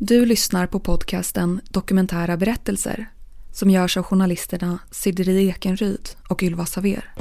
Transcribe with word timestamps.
Du 0.00 0.26
lyssnar 0.26 0.66
på 0.66 0.80
podcasten 0.80 1.60
Dokumentära 1.70 2.36
berättelser 2.36 3.10
som 3.52 3.70
görs 3.70 3.96
av 3.96 4.02
journalisterna 4.02 4.78
Sideri 4.90 5.48
Ekenryd 5.48 6.08
och 6.28 6.42
Ylva 6.42 6.66
Saver. 6.66 7.14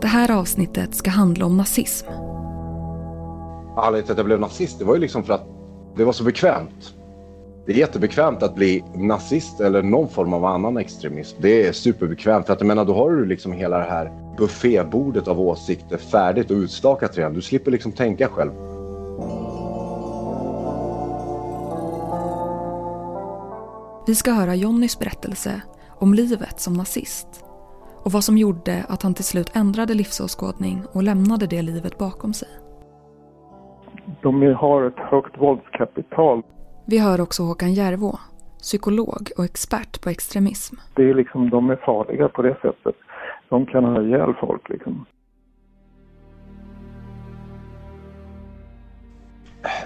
Det 0.00 0.08
här 0.08 0.30
avsnittet 0.30 0.94
ska 0.94 1.10
handla 1.10 1.46
om 1.46 1.56
nazism. 1.56 2.06
Anledningen 3.76 4.04
till 4.04 4.12
att 4.12 4.18
jag 4.18 4.26
blev 4.26 4.40
nazist 4.40 4.78
det 4.78 4.84
var 4.84 4.94
ju 4.94 5.00
liksom 5.00 5.24
för 5.24 5.32
att 5.32 5.46
det 5.96 6.04
var 6.04 6.12
så 6.12 6.24
bekvämt. 6.24 6.94
Det 7.66 7.72
är 7.72 7.76
jättebekvämt 7.76 8.42
att 8.42 8.54
bli 8.54 8.84
nazist 8.94 9.60
eller 9.60 9.82
någon 9.82 10.08
form 10.08 10.32
av 10.32 10.44
annan 10.44 10.76
extremism. 10.76 11.42
Det 11.42 11.66
är 11.66 11.72
superbekvämt 11.72 12.46
för 12.46 12.52
att 12.52 12.60
jag 12.60 12.66
menar 12.66 12.84
då 12.84 12.94
har 12.94 13.10
du 13.10 13.26
liksom 13.26 13.52
hela 13.52 13.78
det 13.78 13.84
här 13.84 14.10
buffébordet 14.38 15.28
av 15.28 15.40
åsikter 15.40 15.96
färdigt 15.96 16.50
och 16.50 16.56
utstakat 16.56 17.18
redan. 17.18 17.34
Du 17.34 17.42
slipper 17.42 17.70
liksom 17.70 17.92
tänka 17.92 18.28
själv. 18.28 18.50
Vi 24.06 24.14
ska 24.14 24.32
höra 24.32 24.54
Jonnys 24.54 24.98
berättelse 24.98 25.62
om 25.98 26.14
livet 26.14 26.60
som 26.60 26.74
nazist 26.74 27.44
och 28.04 28.12
vad 28.12 28.24
som 28.24 28.38
gjorde 28.38 28.84
att 28.88 29.02
han 29.02 29.14
till 29.14 29.24
slut 29.24 29.56
ändrade 29.56 29.94
livsåskådning 29.94 30.82
och 30.92 31.02
lämnade 31.02 31.46
det 31.46 31.62
livet 31.62 31.98
bakom 31.98 32.32
sig. 32.32 32.48
De 34.22 34.54
har 34.54 34.86
ett 34.86 34.98
högt 34.98 35.38
våldskapital. 35.38 36.42
Vi 36.90 36.98
hör 36.98 37.20
också 37.20 37.42
Håkan 37.42 37.74
Järvå, 37.74 38.18
psykolog 38.58 39.30
och 39.36 39.44
expert 39.44 40.02
på 40.02 40.10
extremism. 40.10 40.76
Det 40.96 41.10
är 41.10 41.14
liksom, 41.14 41.50
de 41.50 41.70
är 41.70 41.76
farliga 41.76 42.28
på 42.28 42.42
det 42.42 42.54
sättet. 42.62 42.94
De 43.48 43.66
kan 43.66 43.84
ha 43.84 44.02
ihjäl 44.02 44.34
folk 44.40 44.68
liksom. 44.68 45.06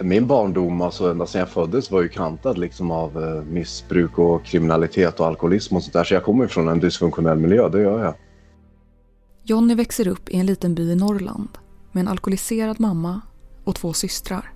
Min 0.03 0.27
barndom, 0.27 0.83
alltså 0.83 1.11
ända 1.11 1.27
sedan 1.27 1.39
jag 1.39 1.49
föddes, 1.49 1.91
var 1.91 2.03
ju 2.03 2.09
kantad 2.09 2.59
liksom 2.59 2.91
av 2.91 3.23
eh, 3.23 3.45
missbruk 3.45 4.19
och 4.19 4.45
kriminalitet 4.45 5.21
och 5.21 5.27
alkoholism 5.27 5.77
och 5.77 5.83
sånt 5.83 5.93
där. 5.93 6.05
Så 6.05 6.15
jag 6.15 6.25
kommer 6.25 6.47
från 6.47 6.69
en 6.69 6.81
dysfunktionell 6.81 7.39
miljö, 7.39 7.69
det 7.69 7.83
gör 7.83 8.05
jag. 8.05 8.15
Jonny 9.43 9.75
växer 9.75 10.09
upp 10.09 10.29
i 10.29 10.37
en 10.37 10.47
liten 10.47 10.75
by 10.75 10.93
i 10.93 10.97
Norrland 10.97 11.59
med 11.93 12.01
en 12.01 12.09
alkoholiserad 12.09 12.81
mamma 12.81 13.21
och 13.65 13.75
två 13.75 13.93
systrar. 13.93 14.54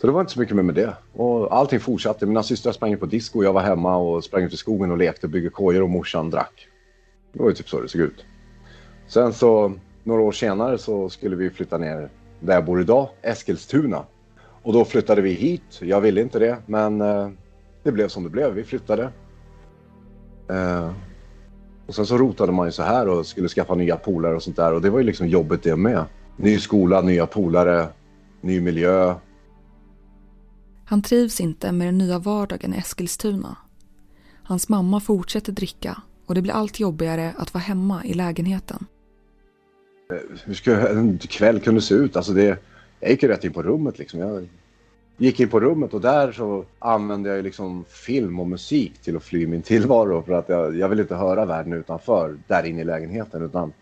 Så 0.00 0.06
det 0.06 0.12
var 0.12 0.20
inte 0.20 0.32
så 0.32 0.40
mycket 0.40 0.56
mer 0.56 0.62
med 0.62 0.74
det. 0.74 0.96
Och 1.12 1.56
allting 1.56 1.80
fortsatte. 1.80 2.26
Mina 2.26 2.42
systrar 2.42 2.72
sprang 2.72 2.96
på 2.96 3.06
disco, 3.06 3.42
jag 3.44 3.52
var 3.52 3.62
hemma 3.62 3.96
och 3.96 4.24
sprang 4.24 4.42
ut 4.42 4.52
i 4.52 4.56
skogen 4.56 4.90
och 4.90 4.98
lekte, 4.98 5.28
byggde 5.28 5.50
kojor 5.50 5.82
och 5.82 5.90
morsan 5.90 6.30
drack. 6.30 6.68
Det 7.32 7.42
var 7.42 7.48
ju 7.48 7.54
typ 7.54 7.68
så 7.68 7.80
det 7.80 7.88
såg 7.88 8.00
ut. 8.00 8.24
Sen 9.08 9.32
så, 9.32 9.72
några 10.04 10.22
år 10.22 10.32
senare 10.32 10.78
så 10.78 11.08
skulle 11.08 11.36
vi 11.36 11.50
flytta 11.50 11.78
ner 11.78 12.08
där 12.40 12.54
jag 12.54 12.64
bor 12.64 12.80
idag, 12.80 13.08
Eskilstuna. 13.22 14.04
Och 14.62 14.72
då 14.72 14.84
flyttade 14.84 15.22
vi 15.22 15.32
hit. 15.32 15.78
Jag 15.80 16.00
ville 16.00 16.20
inte 16.20 16.38
det, 16.38 16.56
men 16.66 17.00
eh, 17.00 17.28
det 17.82 17.92
blev 17.92 18.08
som 18.08 18.24
det 18.24 18.30
blev. 18.30 18.52
Vi 18.52 18.64
flyttade. 18.64 19.10
Eh, 20.50 20.92
och 21.86 21.94
sen 21.94 22.06
så 22.06 22.18
rotade 22.18 22.52
man 22.52 22.66
ju 22.66 22.72
så 22.72 22.82
här 22.82 23.08
och 23.08 23.26
skulle 23.26 23.48
skaffa 23.48 23.74
nya 23.74 23.96
polare 23.96 24.34
och 24.34 24.42
sånt 24.42 24.56
där. 24.56 24.74
Och 24.74 24.82
det 24.82 24.90
var 24.90 24.98
ju 24.98 25.04
liksom 25.04 25.28
jobbet 25.28 25.62
det 25.62 25.76
med. 25.76 26.04
Ny 26.36 26.58
skola, 26.58 27.00
nya 27.00 27.26
polare, 27.26 27.86
ny 28.40 28.60
miljö. 28.60 29.14
Han 30.88 31.02
trivs 31.02 31.40
inte 31.40 31.72
med 31.72 31.86
den 31.86 31.98
nya 31.98 32.18
vardagen 32.18 32.74
i 32.74 32.76
Eskilstuna. 32.76 33.56
Hans 34.42 34.68
mamma 34.68 35.00
fortsätter 35.00 35.52
dricka 35.52 36.02
och 36.26 36.34
det 36.34 36.42
blir 36.42 36.52
allt 36.52 36.80
jobbigare 36.80 37.34
att 37.38 37.54
vara 37.54 37.62
hemma 37.62 38.04
i 38.04 38.14
lägenheten. 38.14 38.86
Eh, 40.12 40.18
hur 40.44 40.54
skulle 40.54 40.88
en 40.88 41.18
kväll 41.18 41.60
kunde 41.60 41.80
se 41.80 41.94
ut? 41.94 42.16
Alltså 42.16 42.32
det, 42.32 42.58
jag 43.00 43.10
gick 43.10 43.22
ju 43.22 43.28
rätt 43.28 43.44
in 43.44 43.52
på 43.52 43.62
rummet 43.62 43.98
liksom. 43.98 44.20
Jag 44.20 44.48
gick 45.16 45.40
in 45.40 45.48
på 45.48 45.60
rummet 45.60 45.94
och 45.94 46.00
där 46.00 46.32
så 46.32 46.64
använde 46.78 47.36
jag 47.36 47.44
liksom 47.44 47.84
film 47.88 48.40
och 48.40 48.48
musik 48.48 48.98
till 49.02 49.16
att 49.16 49.22
fly 49.22 49.46
min 49.46 49.62
tillvaro 49.62 50.22
för 50.22 50.32
att 50.32 50.48
jag, 50.48 50.76
jag 50.76 50.88
vill 50.88 51.00
inte 51.00 51.16
höra 51.16 51.46
världen 51.46 51.72
utanför 51.72 52.38
där 52.46 52.66
inne 52.66 52.80
i 52.80 52.84
lägenheten 52.84 53.42
utan 53.42 53.72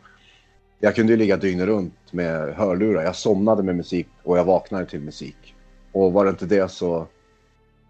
jag 0.78 0.95
kunde 0.95 1.12
ju 1.12 1.16
ligga 1.16 1.37
dygnet 1.37 1.66
runt 1.66 2.12
med 2.12 2.55
hörlurar. 2.55 3.03
Jag 3.03 3.16
somnade 3.16 3.62
med 3.62 3.77
musik 3.77 4.06
och 4.22 4.39
jag 4.39 4.45
vaknade 4.45 4.87
till 4.87 5.00
musik. 5.00 5.56
Och 5.97 6.12
var 6.12 6.25
det 6.25 6.31
inte 6.31 6.47
det 6.47 6.69
så 6.71 7.07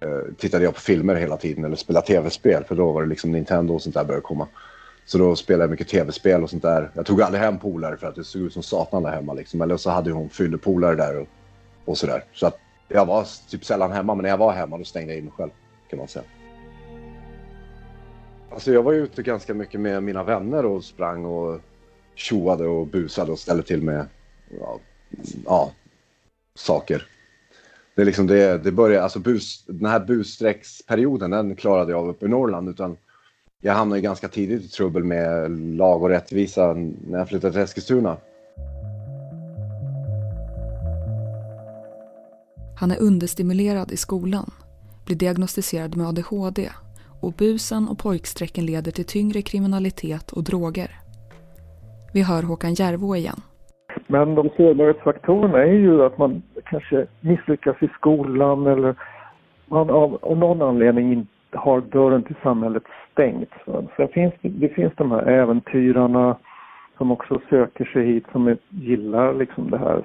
eh, 0.00 0.34
tittade 0.38 0.64
jag 0.64 0.74
på 0.74 0.80
filmer 0.80 1.14
hela 1.14 1.36
tiden 1.36 1.64
eller 1.64 1.76
spelade 1.76 2.06
tv-spel 2.06 2.64
för 2.64 2.74
då 2.74 2.92
var 2.92 3.02
det 3.02 3.08
liksom 3.08 3.32
Nintendo 3.32 3.74
och 3.74 3.82
sånt 3.82 3.94
där 3.94 4.04
började 4.04 4.22
komma. 4.22 4.48
Så 5.04 5.18
då 5.18 5.36
spelade 5.36 5.64
jag 5.64 5.70
mycket 5.70 5.88
tv-spel 5.88 6.42
och 6.42 6.50
sånt 6.50 6.62
där. 6.62 6.90
Jag 6.94 7.06
tog 7.06 7.22
aldrig 7.22 7.42
hem 7.42 7.58
polare 7.58 7.96
för 7.96 8.06
att 8.06 8.14
det 8.14 8.24
såg 8.24 8.42
ut 8.42 8.52
som 8.52 8.62
satan 8.62 9.02
där 9.02 9.10
hemma 9.10 9.32
liksom. 9.32 9.60
Eller 9.60 9.76
så 9.76 9.90
hade 9.90 10.12
hon 10.12 10.28
fyllepolare 10.28 10.94
där 10.94 11.20
och, 11.20 11.28
och 11.84 11.98
sådär. 11.98 12.24
Så 12.32 12.46
att 12.46 12.58
jag 12.88 13.06
var 13.06 13.26
typ 13.48 13.64
sällan 13.64 13.92
hemma, 13.92 14.14
men 14.14 14.22
när 14.22 14.30
jag 14.30 14.38
var 14.38 14.52
hemma 14.52 14.78
då 14.78 14.84
stängde 14.84 15.12
jag 15.12 15.18
in 15.18 15.24
mig 15.24 15.34
själv 15.36 15.50
kan 15.90 15.98
man 15.98 16.08
säga. 16.08 16.24
Alltså 18.50 18.72
jag 18.72 18.82
var 18.82 18.92
ju 18.92 19.04
ute 19.04 19.22
ganska 19.22 19.54
mycket 19.54 19.80
med 19.80 20.02
mina 20.02 20.22
vänner 20.22 20.64
och 20.66 20.84
sprang 20.84 21.24
och 21.24 21.60
tjoade 22.14 22.66
och 22.66 22.86
busade 22.86 23.32
och 23.32 23.38
ställde 23.38 23.62
till 23.62 23.82
med 23.82 24.06
ja, 24.60 24.80
ja 25.46 25.72
saker. 26.54 27.06
Det 27.96 28.02
är 28.02 28.06
liksom 28.06 28.26
det, 28.26 28.64
det 28.64 28.72
började, 28.72 29.02
alltså 29.02 29.18
bus, 29.18 29.64
den 29.66 29.90
här 29.90 30.00
bussträcksperioden 30.00 31.30
den 31.30 31.56
klarade 31.56 31.92
jag 31.92 32.00
av 32.00 32.08
uppe 32.08 32.26
i 32.26 32.28
Norrland 32.28 32.68
utan 32.68 32.96
jag 33.60 33.72
hamnade 33.72 34.00
ganska 34.00 34.28
tidigt 34.28 34.64
i 34.64 34.68
trubbel 34.68 35.04
med 35.04 35.50
lag 35.76 36.02
och 36.02 36.08
rättvisa 36.08 36.74
när 36.74 37.18
jag 37.18 37.28
flyttade 37.28 37.52
till 37.52 37.62
Eskilstuna. 37.62 38.16
Han 42.80 42.90
är 42.90 43.00
understimulerad 43.00 43.92
i 43.92 43.96
skolan, 43.96 44.50
blir 45.06 45.16
diagnostiserad 45.16 45.96
med 45.96 46.06
ADHD 46.06 46.68
och 47.20 47.32
busen 47.32 47.88
och 47.88 47.98
pojksträcken 47.98 48.66
leder 48.66 48.92
till 48.92 49.04
tyngre 49.04 49.42
kriminalitet 49.42 50.32
och 50.32 50.44
droger. 50.44 50.90
Vi 52.12 52.22
hör 52.22 52.42
Håkan 52.42 52.74
Järvå 52.74 53.16
igen. 53.16 53.40
Men 54.06 54.34
de 54.34 54.50
sårbarhetsfaktorerna 54.56 55.58
är 55.58 55.72
ju 55.72 56.02
att 56.02 56.18
man 56.18 56.42
kanske 56.70 57.06
misslyckas 57.20 57.76
i 57.80 57.88
skolan 57.88 58.66
eller 58.66 58.94
man 59.66 59.90
av, 59.90 60.18
av 60.22 60.38
någon 60.38 60.62
anledning 60.62 61.12
inte 61.12 61.58
har 61.58 61.80
dörren 61.80 62.22
till 62.22 62.36
samhället 62.42 62.82
stängt. 63.12 63.50
Sen 63.96 64.08
finns 64.08 64.34
det, 64.40 64.48
det 64.48 64.68
finns 64.68 64.92
de 64.96 65.10
här 65.10 65.26
äventyrarna 65.26 66.36
som 66.96 67.10
också 67.10 67.40
söker 67.50 67.84
sig 67.84 68.06
hit 68.06 68.24
som 68.32 68.46
är, 68.46 68.56
gillar 68.68 69.34
liksom 69.34 69.70
det 69.70 69.78
här. 69.78 70.02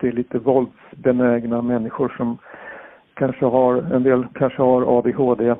Det 0.00 0.08
är 0.08 0.12
lite 0.12 0.38
våldsbenägna 0.38 1.62
människor 1.62 2.14
som 2.16 2.38
kanske 3.14 3.44
har, 3.44 3.76
en 3.76 4.02
del 4.02 4.26
kanske 4.34 4.62
har 4.62 4.98
ADHD. 4.98 5.54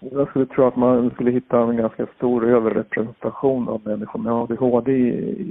Jag 0.00 0.28
skulle 0.28 0.46
tro 0.46 0.64
att 0.66 0.76
man 0.76 1.10
skulle 1.10 1.30
hitta 1.30 1.60
en 1.60 1.76
ganska 1.76 2.06
stor 2.16 2.48
överrepresentation 2.48 3.68
av 3.68 3.80
människor 3.84 4.20
med 4.20 4.32
ADHD 4.32 4.92
i, 4.92 5.08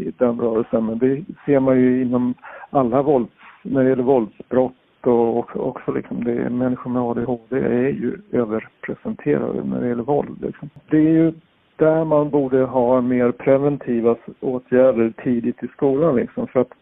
i 0.08 0.14
den 0.18 0.40
rörelsen. 0.40 0.86
Men 0.86 0.98
det 0.98 1.26
ser 1.46 1.60
man 1.60 1.80
ju 1.80 2.02
inom 2.02 2.34
alla 2.70 3.02
vålds, 3.02 3.34
när 3.62 3.84
det 3.84 3.90
gäller 3.90 4.04
våldsbrott 4.04 4.74
och 5.02 5.68
också 5.68 5.92
liksom 5.92 6.24
det 6.24 6.50
människor 6.50 6.92
med 6.92 7.02
ADHD 7.02 7.58
är 7.58 7.90
ju 7.90 8.18
överpresenterade 8.32 9.64
när 9.64 9.82
det 9.82 9.88
gäller 9.88 10.04
våld. 10.04 10.42
Liksom. 10.42 10.70
Det 10.90 10.98
är 10.98 11.12
ju 11.12 11.34
där 11.76 12.06
man 12.06 12.30
borde 12.30 12.64
ha 12.64 13.02
mer 13.02 13.32
preventiva 13.32 14.16
åtgärder 14.40 15.14
tidigt 15.24 15.64
i 15.64 15.68
skolan 15.68 16.16
liksom 16.16 16.48
för 16.48 16.60
att 16.60 16.74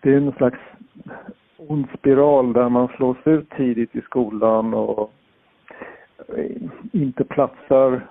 det 0.00 0.12
är 0.12 0.16
en 0.16 0.32
slags 0.32 0.58
ond 1.56 1.86
spiral 1.98 2.52
där 2.52 2.68
man 2.68 2.88
slås 2.88 3.16
ut 3.24 3.50
tidigt 3.50 3.96
i 3.96 4.00
skolan 4.00 4.74
och 4.74 5.12
inte 6.92 7.24
platsar. 7.24 8.06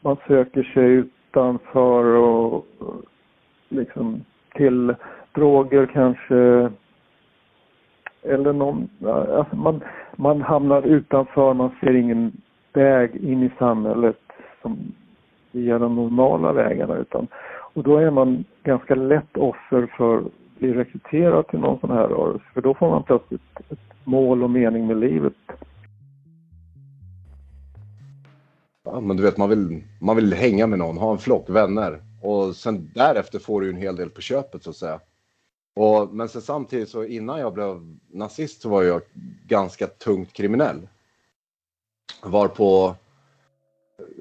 Man 0.00 0.16
söker 0.26 0.62
sig 0.62 0.90
utanför 0.92 2.04
och 2.04 2.66
liksom 3.68 4.24
till 4.54 4.94
droger 5.32 5.86
kanske 5.86 6.70
eller 8.22 8.52
någon, 8.52 8.88
alltså 9.08 9.56
man, 9.56 9.80
man 10.16 10.42
hamnar 10.42 10.82
utanför, 10.82 11.54
man 11.54 11.70
ser 11.80 11.96
ingen 11.96 12.32
väg 12.72 13.16
in 13.16 13.42
i 13.42 13.50
samhället 13.58 14.20
som 14.62 14.92
via 15.52 15.78
de 15.78 15.96
normala 15.96 16.52
vägarna 16.52 16.96
utan 16.96 17.28
och 17.74 17.82
då 17.82 17.96
är 17.98 18.10
man 18.10 18.44
ganska 18.64 18.94
lätt 18.94 19.36
offer 19.36 19.94
för 19.96 20.18
att 20.18 20.58
bli 20.58 20.72
rekryterad 20.72 21.48
till 21.48 21.58
någon 21.58 21.80
sån 21.80 21.90
här 21.90 22.08
rörelse 22.08 22.44
för 22.54 22.60
då 22.60 22.74
får 22.74 22.90
man 22.90 23.02
plötsligt 23.02 23.40
ett 23.68 23.78
mål 24.04 24.42
och 24.42 24.50
mening 24.50 24.86
med 24.86 24.96
livet. 24.96 25.32
Ja, 28.84 29.00
men 29.00 29.16
du 29.16 29.22
vet, 29.22 29.36
man 29.36 29.48
vill, 29.48 29.82
man 30.00 30.16
vill 30.16 30.32
hänga 30.32 30.66
med 30.66 30.78
någon, 30.78 30.98
ha 30.98 31.12
en 31.12 31.18
flock 31.18 31.50
vänner 31.50 32.00
och 32.22 32.56
sen 32.56 32.90
därefter 32.94 33.38
får 33.38 33.60
du 33.60 33.70
en 33.70 33.76
hel 33.76 33.96
del 33.96 34.10
på 34.10 34.20
köpet 34.20 34.62
så 34.62 34.70
att 34.70 34.76
säga. 34.76 35.00
Och, 35.80 36.14
men 36.14 36.28
sen 36.28 36.42
samtidigt 36.42 36.88
så 36.88 37.04
innan 37.04 37.40
jag 37.40 37.54
blev 37.54 37.96
nazist 38.12 38.62
så 38.62 38.68
var 38.68 38.82
jag 38.82 39.02
ganska 39.46 39.86
tungt 39.86 40.32
kriminell. 40.32 40.88
Varpå... 42.22 42.94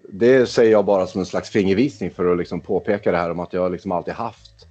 det 0.10 0.46
säger 0.46 0.72
jag 0.72 0.86
bara 0.86 1.08
som 1.08 1.20
en 1.20 1.26
slags 1.26 1.50
fingervisning 1.50 2.12
för 2.12 2.32
att 2.32 2.38
liksom 2.38 2.62
påpeka 2.62 3.12
det 3.12 3.18
här 3.18 3.32
om 3.32 3.40
att 3.40 3.54
jag 3.54 3.72
liksom 3.72 3.92
alltid 3.92 4.14
haft, 4.14 4.68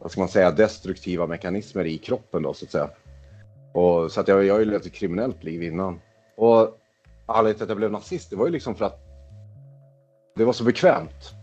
vad 0.00 0.10
ska 0.10 0.20
man 0.20 0.28
säga, 0.28 0.50
destruktiva 0.50 1.26
mekanismer 1.26 1.84
i 1.84 1.98
kroppen 1.98 2.42
då 2.42 2.54
så 2.54 2.64
att 2.64 2.72
säga. 2.72 2.90
Och, 3.74 4.12
så 4.12 4.20
att 4.20 4.28
jag, 4.28 4.44
jag 4.44 4.54
har 4.54 4.60
ju 4.60 4.64
levt 4.64 4.86
ett 4.86 4.92
kriminellt 4.92 5.44
liv 5.44 5.62
innan. 5.62 6.00
Och 6.36 6.78
anledningen 7.26 7.54
till 7.54 7.62
att 7.62 7.68
jag 7.68 7.78
blev 7.78 7.92
nazist, 7.92 8.30
det 8.30 8.36
var 8.36 8.46
ju 8.46 8.52
liksom 8.52 8.74
för 8.74 8.84
att 8.84 9.00
det 10.36 10.44
var 10.44 10.52
så 10.52 10.64
bekvämt. 10.64 11.37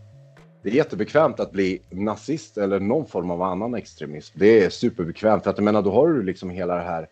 Det 0.66 0.72
är 0.72 0.76
jättebekvämt 0.76 1.40
att 1.40 1.52
bli 1.52 1.82
nazist 1.90 2.58
eller 2.58 2.80
någon 2.80 3.06
form 3.06 3.32
av 3.32 3.42
annan 3.42 3.76
extremism. 3.76 4.40
Det 4.40 4.64
är 4.64 4.70
superbekvämt 4.70 5.44
för 5.44 5.50
att 5.50 5.58
jag 5.58 5.64
menar 5.64 5.82
då 5.82 5.92
har 5.92 6.08
du 6.08 6.24
liksom 6.24 6.50
hela 6.50 6.76
det 6.76 6.84
här 6.84 7.08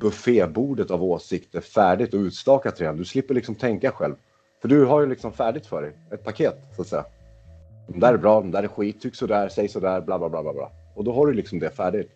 buffébordet 0.00 0.90
av 0.90 1.04
åsikter 1.04 1.60
färdigt 1.60 2.14
och 2.14 2.20
utstakat 2.20 2.80
redan. 2.80 2.96
Du 2.96 3.04
slipper 3.04 3.34
liksom 3.34 3.54
tänka 3.54 3.90
själv. 3.90 4.14
För 4.60 4.68
du 4.68 4.84
har 4.84 5.00
ju 5.00 5.06
liksom 5.06 5.32
färdigt 5.32 5.66
för 5.66 5.82
dig, 5.82 5.92
ett 6.12 6.24
paket 6.24 6.56
så 6.76 6.82
att 6.82 6.88
säga. 6.88 7.04
De 7.88 8.00
där 8.00 8.14
är 8.14 8.18
bra, 8.18 8.40
de 8.40 8.50
där 8.50 8.62
är 8.62 8.68
skit, 8.68 9.00
tyck 9.00 9.14
sådär, 9.14 9.48
säg 9.48 9.68
sådär, 9.68 10.00
bla 10.00 10.18
bla 10.18 10.28
bla 10.28 10.42
bla 10.42 10.52
bla. 10.52 10.70
Och 10.94 11.04
då 11.04 11.12
har 11.12 11.26
du 11.26 11.32
liksom 11.32 11.58
det 11.58 11.70
färdigt. 11.70 12.10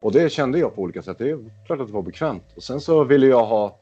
Och 0.00 0.12
det 0.12 0.32
kände 0.32 0.58
jag 0.58 0.74
på 0.74 0.82
olika 0.82 1.02
sätt. 1.02 1.18
Det 1.18 1.30
är 1.30 1.66
klart 1.66 1.80
att 1.80 1.86
det 1.86 1.92
var 1.92 2.02
bekvämt. 2.02 2.44
Och 2.56 2.62
sen 2.62 2.80
så 2.80 3.04
ville 3.04 3.26
jag 3.26 3.44
ha 3.44 3.78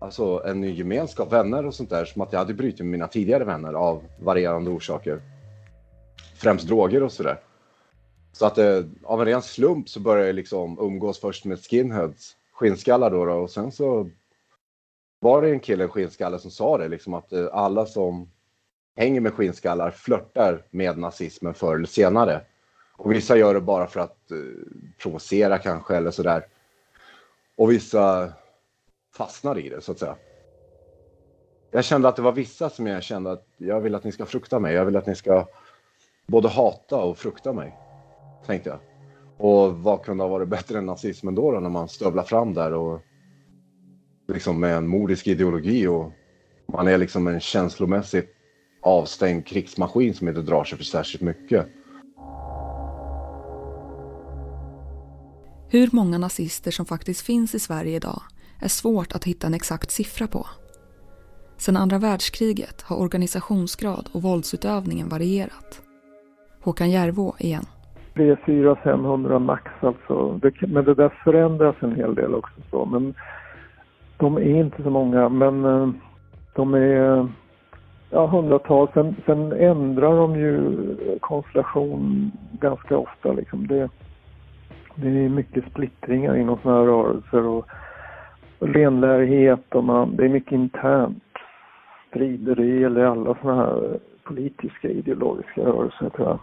alltså, 0.00 0.42
en 0.46 0.60
ny 0.60 0.70
gemenskap, 0.70 1.32
vänner 1.32 1.66
och 1.66 1.74
sånt 1.74 1.90
där. 1.90 2.04
Som 2.04 2.22
att 2.22 2.32
jag 2.32 2.38
hade 2.38 2.54
brutit 2.54 2.78
med 2.78 2.86
mina 2.86 3.08
tidigare 3.08 3.44
vänner 3.44 3.72
av 3.72 4.02
varierande 4.18 4.70
orsaker. 4.70 5.22
Främst 6.36 6.66
droger 6.66 7.02
och 7.02 7.12
sådär. 7.12 7.40
Så 8.32 8.46
att 8.46 8.58
eh, 8.58 8.84
av 9.04 9.20
en 9.20 9.26
ren 9.26 9.42
slump 9.42 9.88
så 9.88 10.00
började 10.00 10.26
jag 10.26 10.34
liksom 10.34 10.78
umgås 10.80 11.20
först 11.20 11.44
med 11.44 11.58
skinheads, 11.58 12.36
skinnskallar 12.52 13.10
då, 13.10 13.24
då 13.24 13.32
och 13.32 13.50
sen 13.50 13.72
så 13.72 14.10
var 15.20 15.42
det 15.42 15.50
en 15.50 15.60
kille, 15.60 15.84
en 15.84 15.90
skinnskalle, 15.90 16.38
som 16.38 16.50
sa 16.50 16.78
det 16.78 16.88
liksom 16.88 17.14
att 17.14 17.32
eh, 17.32 17.46
alla 17.52 17.86
som 17.86 18.30
hänger 18.96 19.20
med 19.20 19.32
skinnskallar 19.32 19.90
flörtar 19.90 20.62
med 20.70 20.98
nazismen 20.98 21.54
förr 21.54 21.74
eller 21.74 21.86
senare. 21.86 22.40
Och 22.96 23.12
vissa 23.12 23.36
gör 23.36 23.54
det 23.54 23.60
bara 23.60 23.86
för 23.86 24.00
att 24.00 24.30
eh, 24.30 24.36
provocera 25.02 25.58
kanske 25.58 25.96
eller 25.96 26.10
sådär. 26.10 26.46
Och 27.56 27.70
vissa 27.70 28.32
fastnar 29.12 29.58
i 29.58 29.68
det 29.68 29.80
så 29.80 29.92
att 29.92 29.98
säga. 29.98 30.16
Jag 31.70 31.84
kände 31.84 32.08
att 32.08 32.16
det 32.16 32.22
var 32.22 32.32
vissa 32.32 32.70
som 32.70 32.86
jag 32.86 33.02
kände 33.02 33.32
att 33.32 33.46
jag 33.56 33.80
vill 33.80 33.94
att 33.94 34.04
ni 34.04 34.12
ska 34.12 34.26
frukta 34.26 34.58
mig. 34.58 34.74
Jag 34.74 34.84
vill 34.84 34.96
att 34.96 35.06
ni 35.06 35.14
ska 35.14 35.46
både 36.26 36.48
hata 36.48 36.96
och 36.96 37.18
frukta 37.18 37.52
mig. 37.52 37.78
Tänkte 38.46 38.70
jag. 38.70 38.78
Och 39.38 39.78
vad 39.78 40.02
kunde 40.02 40.24
ha 40.24 40.28
varit 40.28 40.48
bättre 40.48 40.78
än 40.78 40.86
nazismen 40.86 41.34
då, 41.34 41.52
då 41.52 41.60
när 41.60 41.68
man 41.68 41.88
stövlar 41.88 42.22
fram 42.22 42.54
där 42.54 42.72
och 42.72 43.00
liksom 44.28 44.60
med 44.60 44.76
en 44.76 44.88
mordisk 44.88 45.26
ideologi 45.26 45.86
och 45.86 46.12
man 46.66 46.88
är 46.88 46.98
liksom 46.98 47.26
en 47.26 47.40
känslomässigt 47.40 48.34
avstängd 48.82 49.46
krigsmaskin 49.46 50.14
som 50.14 50.28
inte 50.28 50.42
drar 50.42 50.64
sig 50.64 50.78
för 50.78 50.84
särskilt 50.84 51.22
mycket. 51.22 51.66
Hur 55.68 55.88
många 55.92 56.18
nazister 56.18 56.70
som 56.70 56.86
faktiskt 56.86 57.20
finns 57.20 57.54
i 57.54 57.58
Sverige 57.58 57.96
idag 57.96 58.22
är 58.60 58.68
svårt 58.68 59.12
att 59.12 59.24
hitta 59.24 59.46
en 59.46 59.54
exakt 59.54 59.90
siffra 59.90 60.26
på. 60.26 60.46
Sedan 61.56 61.76
andra 61.76 61.98
världskriget 61.98 62.82
har 62.82 62.96
organisationsgrad 62.96 64.08
och 64.12 64.22
våldsutövningen 64.22 65.08
varierat. 65.08 65.82
Håkan 66.62 66.90
Järvå 66.90 67.34
igen. 67.38 67.64
Det 68.14 68.28
är 68.28 68.36
400-500 68.36 69.38
max 69.38 69.70
alltså. 69.80 70.38
Det, 70.42 70.66
men 70.68 70.84
det 70.84 70.94
där 70.94 71.20
förändras 71.24 71.76
en 71.80 71.96
hel 71.96 72.14
del 72.14 72.34
också. 72.34 72.60
Så. 72.70 72.84
Men 72.84 73.14
de 74.16 74.36
är 74.36 74.60
inte 74.60 74.82
så 74.82 74.90
många, 74.90 75.28
men 75.28 75.64
eh, 75.64 75.88
de 76.54 76.74
är 76.74 77.28
ja, 78.10 78.26
hundratals. 78.26 78.90
Sen, 78.94 79.16
sen 79.26 79.52
ändrar 79.52 80.16
de 80.16 80.36
ju 80.36 80.78
konstellation 81.20 82.30
ganska 82.60 82.98
ofta. 82.98 83.32
Liksom. 83.32 83.66
Det, 83.66 83.88
det 84.94 85.08
är 85.08 85.28
mycket 85.28 85.64
splittringar 85.70 86.36
inom 86.36 86.58
sådana 86.62 86.78
här 86.78 86.86
rörelser 86.86 87.46
och 87.46 87.66
renlärighet 88.60 89.74
och 89.74 89.84
man, 89.84 90.16
det 90.16 90.24
är 90.24 90.28
mycket 90.28 90.52
internt 90.52 91.22
strider. 92.08 92.60
eller 92.86 93.04
alla 93.04 93.34
sådana 93.34 93.62
här 93.62 93.98
politiska 94.24 94.88
ideologiska 94.88 95.60
rörelser 95.60 96.10
tror 96.10 96.28
jag. 96.28 96.38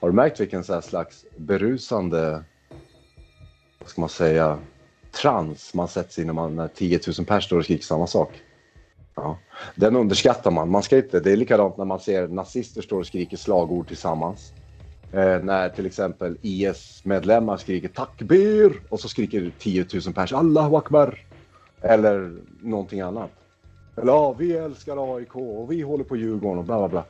Har 0.00 0.08
du 0.08 0.14
märkt 0.14 0.40
vilken 0.40 0.64
slags 0.64 1.24
berusande, 1.36 2.44
vad 3.78 3.88
ska 3.88 4.00
man 4.00 4.08
säga, 4.08 4.58
trans 5.22 5.74
man 5.74 5.88
sätts 5.88 6.18
i 6.18 6.24
när, 6.24 6.32
man, 6.32 6.56
när 6.56 6.68
10 6.68 7.00
000 7.18 7.26
pers 7.26 7.44
står 7.44 7.58
och 7.58 7.64
skriker 7.64 7.84
samma 7.84 8.06
sak. 8.06 8.42
Ja. 9.14 9.38
Den 9.74 9.96
underskattar 9.96 10.50
man. 10.50 10.70
man 10.70 10.82
ska 10.82 10.96
inte, 10.96 11.20
det 11.20 11.32
är 11.32 11.36
likadant 11.36 11.76
när 11.76 11.84
man 11.84 12.00
ser 12.00 12.28
nazister 12.28 12.82
står 12.82 12.98
och 12.98 13.06
skriker 13.06 13.36
slagord 13.36 13.88
tillsammans. 13.88 14.52
Eh, 15.16 15.42
när 15.42 15.68
till 15.68 15.86
exempel 15.86 16.36
IS-medlemmar 16.42 17.56
skriker 17.56 17.88
takbir 17.88 18.80
och 18.88 19.00
så 19.00 19.08
skriker 19.08 19.52
10 19.58 19.86
000 20.04 20.14
pers 20.14 20.32
Allahu 20.32 20.76
akbar. 20.76 21.18
Eller 21.80 22.36
någonting 22.60 23.00
annat. 23.00 23.30
Eller 23.96 24.12
ja, 24.12 24.32
vi 24.32 24.52
älskar 24.52 25.16
AIK 25.16 25.36
och 25.36 25.72
vi 25.72 25.82
håller 25.82 26.04
på 26.04 26.16
Djurgården 26.16 26.58
och 26.58 26.64
bla 26.64 26.78
bla 26.78 26.88
bla. 26.88 27.04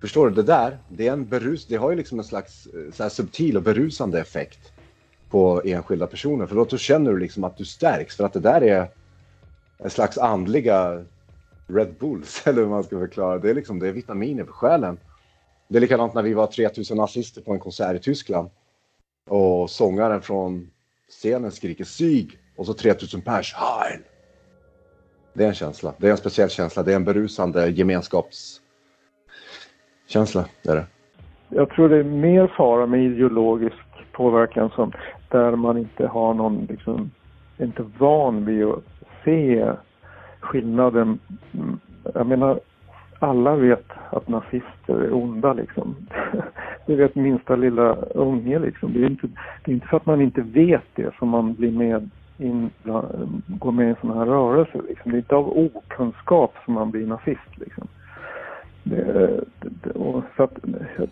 Förstår 0.00 0.28
du? 0.28 0.34
Det 0.34 0.42
där, 0.42 0.78
det 0.88 1.08
är 1.08 1.12
en 1.12 1.28
berus, 1.28 1.66
det 1.66 1.76
har 1.76 1.90
ju 1.90 1.96
liksom 1.96 2.18
en 2.18 2.24
slags 2.24 2.66
eh, 2.66 2.92
så 2.92 3.02
här 3.02 3.10
subtil 3.10 3.56
och 3.56 3.62
berusande 3.62 4.20
effekt 4.20 4.72
på 5.30 5.62
enskilda 5.64 6.06
personer. 6.06 6.46
För 6.46 6.56
då 6.56 6.66
känner 6.66 7.12
du 7.12 7.18
liksom 7.18 7.44
att 7.44 7.56
du 7.56 7.64
stärks 7.64 8.16
för 8.16 8.24
att 8.24 8.32
det 8.32 8.40
där 8.40 8.62
är 8.62 8.88
en 9.78 9.90
slags 9.90 10.18
andliga 10.18 11.04
Red 11.66 11.94
Bulls 12.00 12.42
eller 12.46 12.62
hur 12.62 12.68
man 12.68 12.84
ska 12.84 12.98
förklara. 12.98 13.38
Det 13.38 13.50
är 13.50 13.54
liksom 13.54 13.78
det 13.78 13.88
är 13.88 13.92
vitaminer 13.92 14.44
för 14.44 14.52
själen. 14.52 14.98
Det 15.68 15.78
är 15.78 15.80
likadant 15.80 16.14
när 16.14 16.22
vi 16.22 16.34
var 16.34 16.46
3000 16.46 16.96
nazister 16.96 17.42
på 17.42 17.52
en 17.52 17.58
konsert 17.58 17.96
i 17.96 17.98
Tyskland 17.98 18.50
och 19.28 19.70
sångaren 19.70 20.22
från 20.22 20.70
scenen 21.08 21.50
skriker 21.50 21.84
”Sieg!” 21.84 22.38
och 22.56 22.66
så 22.66 22.74
3000 22.74 23.20
pers 23.20 23.54
Heil. 23.54 24.00
Det 25.32 25.44
är 25.44 25.48
en 25.48 25.54
känsla. 25.54 25.94
Det 25.98 26.06
är 26.06 26.10
en 26.10 26.16
speciell 26.16 26.50
känsla. 26.50 26.82
Det 26.82 26.92
är 26.92 26.96
en 26.96 27.04
berusande 27.04 27.68
gemenskapskänsla. 27.68 30.44
Det 30.62 30.70
är 30.70 30.76
det. 30.76 30.86
Jag 31.48 31.70
tror 31.70 31.88
det 31.88 31.96
är 31.96 32.04
mer 32.04 32.52
fara 32.56 32.86
med 32.86 33.04
ideologisk 33.04 33.76
påverkan 34.12 34.70
som 34.70 34.92
där 35.30 35.56
man 35.56 35.78
inte 35.78 36.06
har 36.06 36.34
någon, 36.34 36.66
liksom, 36.70 37.10
inte 37.58 37.82
van 37.98 38.44
vid 38.44 38.64
att 38.64 38.84
se 39.24 39.72
skillnaden. 40.40 41.18
Mm, 41.52 41.80
jag 42.14 42.26
menar, 42.26 42.60
alla 43.18 43.56
vet 43.56 43.86
att 44.10 44.28
nazister 44.28 44.94
är 44.94 45.14
onda 45.14 45.52
liksom. 45.52 45.96
Det 46.86 46.96
vet 46.96 47.14
minsta 47.14 47.56
lilla 47.56 47.94
unge 47.94 48.58
liksom. 48.58 48.92
Det 48.92 49.02
är, 49.02 49.06
inte, 49.06 49.28
det 49.64 49.70
är 49.70 49.74
inte 49.74 49.86
för 49.86 49.96
att 49.96 50.06
man 50.06 50.20
inte 50.20 50.42
vet 50.42 50.84
det 50.94 51.14
som 51.18 51.28
man 51.28 51.54
blir 51.54 51.72
med 51.72 52.10
in, 52.38 52.70
går 53.46 53.72
med 53.72 53.86
i 53.86 53.90
en 53.90 53.96
sån 54.00 54.18
här 54.18 54.26
rörelse 54.26 54.80
liksom. 54.88 55.10
Det 55.10 55.16
är 55.16 55.18
inte 55.18 55.36
av 55.36 55.58
okunskap 55.58 56.54
som 56.64 56.74
man 56.74 56.90
blir 56.90 57.06
nazist 57.06 57.58
liksom. 57.58 57.88
Det, 58.82 59.40
det, 59.60 59.90
och 59.90 60.22
så 60.36 60.42
att 60.42 60.58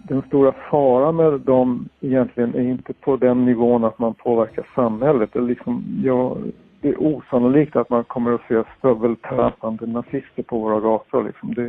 den 0.03 0.23
stora 0.23 0.53
faran 0.71 1.17
med 1.17 1.41
dem 1.41 1.89
egentligen 2.01 2.55
är 2.55 2.61
inte 2.61 2.93
på 2.93 3.17
den 3.17 3.45
nivån 3.45 3.85
att 3.85 3.99
man 3.99 4.15
påverkar 4.15 4.67
samhället. 4.75 5.31
Det 5.33 5.41
liksom, 5.41 5.85
jag 6.03 6.39
det 6.85 6.91
är 6.91 7.03
osannolikt 7.03 7.77
att 7.77 7.91
man 7.91 8.05
kommer 8.05 8.33
att 8.33 8.41
se 8.49 8.63
stöveltrampande 8.79 9.87
nazister 9.87 10.43
på 10.43 10.59
våra 10.59 10.81
gator. 10.81 11.25
Liksom. 11.25 11.55
Det, 11.55 11.69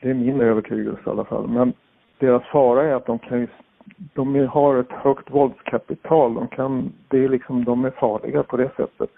det 0.00 0.10
är 0.10 0.14
min 0.14 0.40
övertygelse 0.40 1.02
i 1.06 1.10
alla 1.10 1.24
fall. 1.24 1.48
Men 1.48 1.72
deras 2.18 2.42
fara 2.42 2.82
är 2.84 2.94
att 2.94 3.06
de 3.06 3.18
kan 3.18 3.40
ju, 3.40 3.48
de 3.96 4.46
har 4.46 4.76
ett 4.76 4.92
högt 4.92 5.30
våldskapital. 5.30 6.34
De, 6.34 6.48
kan, 6.48 6.92
det 7.08 7.24
är 7.24 7.28
liksom, 7.28 7.64
de 7.64 7.84
är 7.84 7.90
farliga 7.90 8.42
på 8.42 8.56
det 8.56 8.70
sättet. 8.76 9.10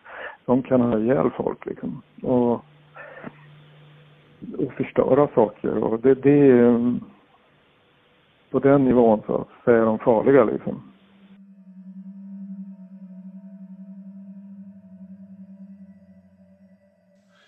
De 0.44 0.62
kan 0.62 0.80
ha 0.80 0.98
ihjäl 0.98 1.30
folk 1.30 1.66
liksom. 1.66 2.02
Och 2.22 2.64
och 4.58 4.72
förstöra 4.72 5.28
saker. 5.34 5.84
Och 5.84 6.00
det, 6.00 6.14
det 6.14 6.50
är, 6.50 6.94
på 8.50 8.58
den 8.58 8.84
nivån 8.84 9.22
så, 9.26 9.44
så 9.64 9.70
är 9.70 9.80
de 9.80 9.98
farliga 9.98 10.44
liksom. 10.44 10.82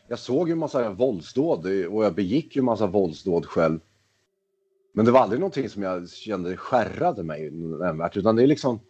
Jag 0.08 0.18
såg 0.18 0.48
ju 0.48 0.52
en 0.52 0.58
massa 0.58 0.90
våldsdåd 0.90 1.66
och 1.66 2.04
jag 2.04 2.14
begick 2.14 2.56
ju 2.56 2.60
en 2.60 2.64
massa 2.64 2.86
våldsdåd 2.86 3.46
själv. 3.46 3.80
Men 4.92 5.04
det 5.04 5.10
var 5.10 5.20
aldrig 5.20 5.40
någonting 5.40 5.68
som 5.68 5.82
jag 5.82 6.08
kände 6.08 6.56
skärrade 6.56 7.22
mig 7.22 7.50
nämnvärt 7.50 8.16
utan 8.16 8.36
det 8.36 8.42
är 8.42 8.46
liksom 8.46 8.80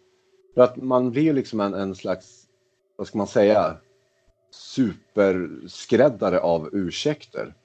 för 0.53 0.61
att 0.61 0.77
man 0.77 1.11
blir 1.11 1.23
ju 1.23 1.33
liksom 1.33 1.59
en, 1.59 1.73
en 1.73 1.95
slags, 1.95 2.43
vad 2.95 3.07
ska 3.07 3.17
man 3.17 3.27
säga, 3.27 3.77
superskräddare 4.51 6.39
av 6.39 6.69
ursäkter. 6.71 7.55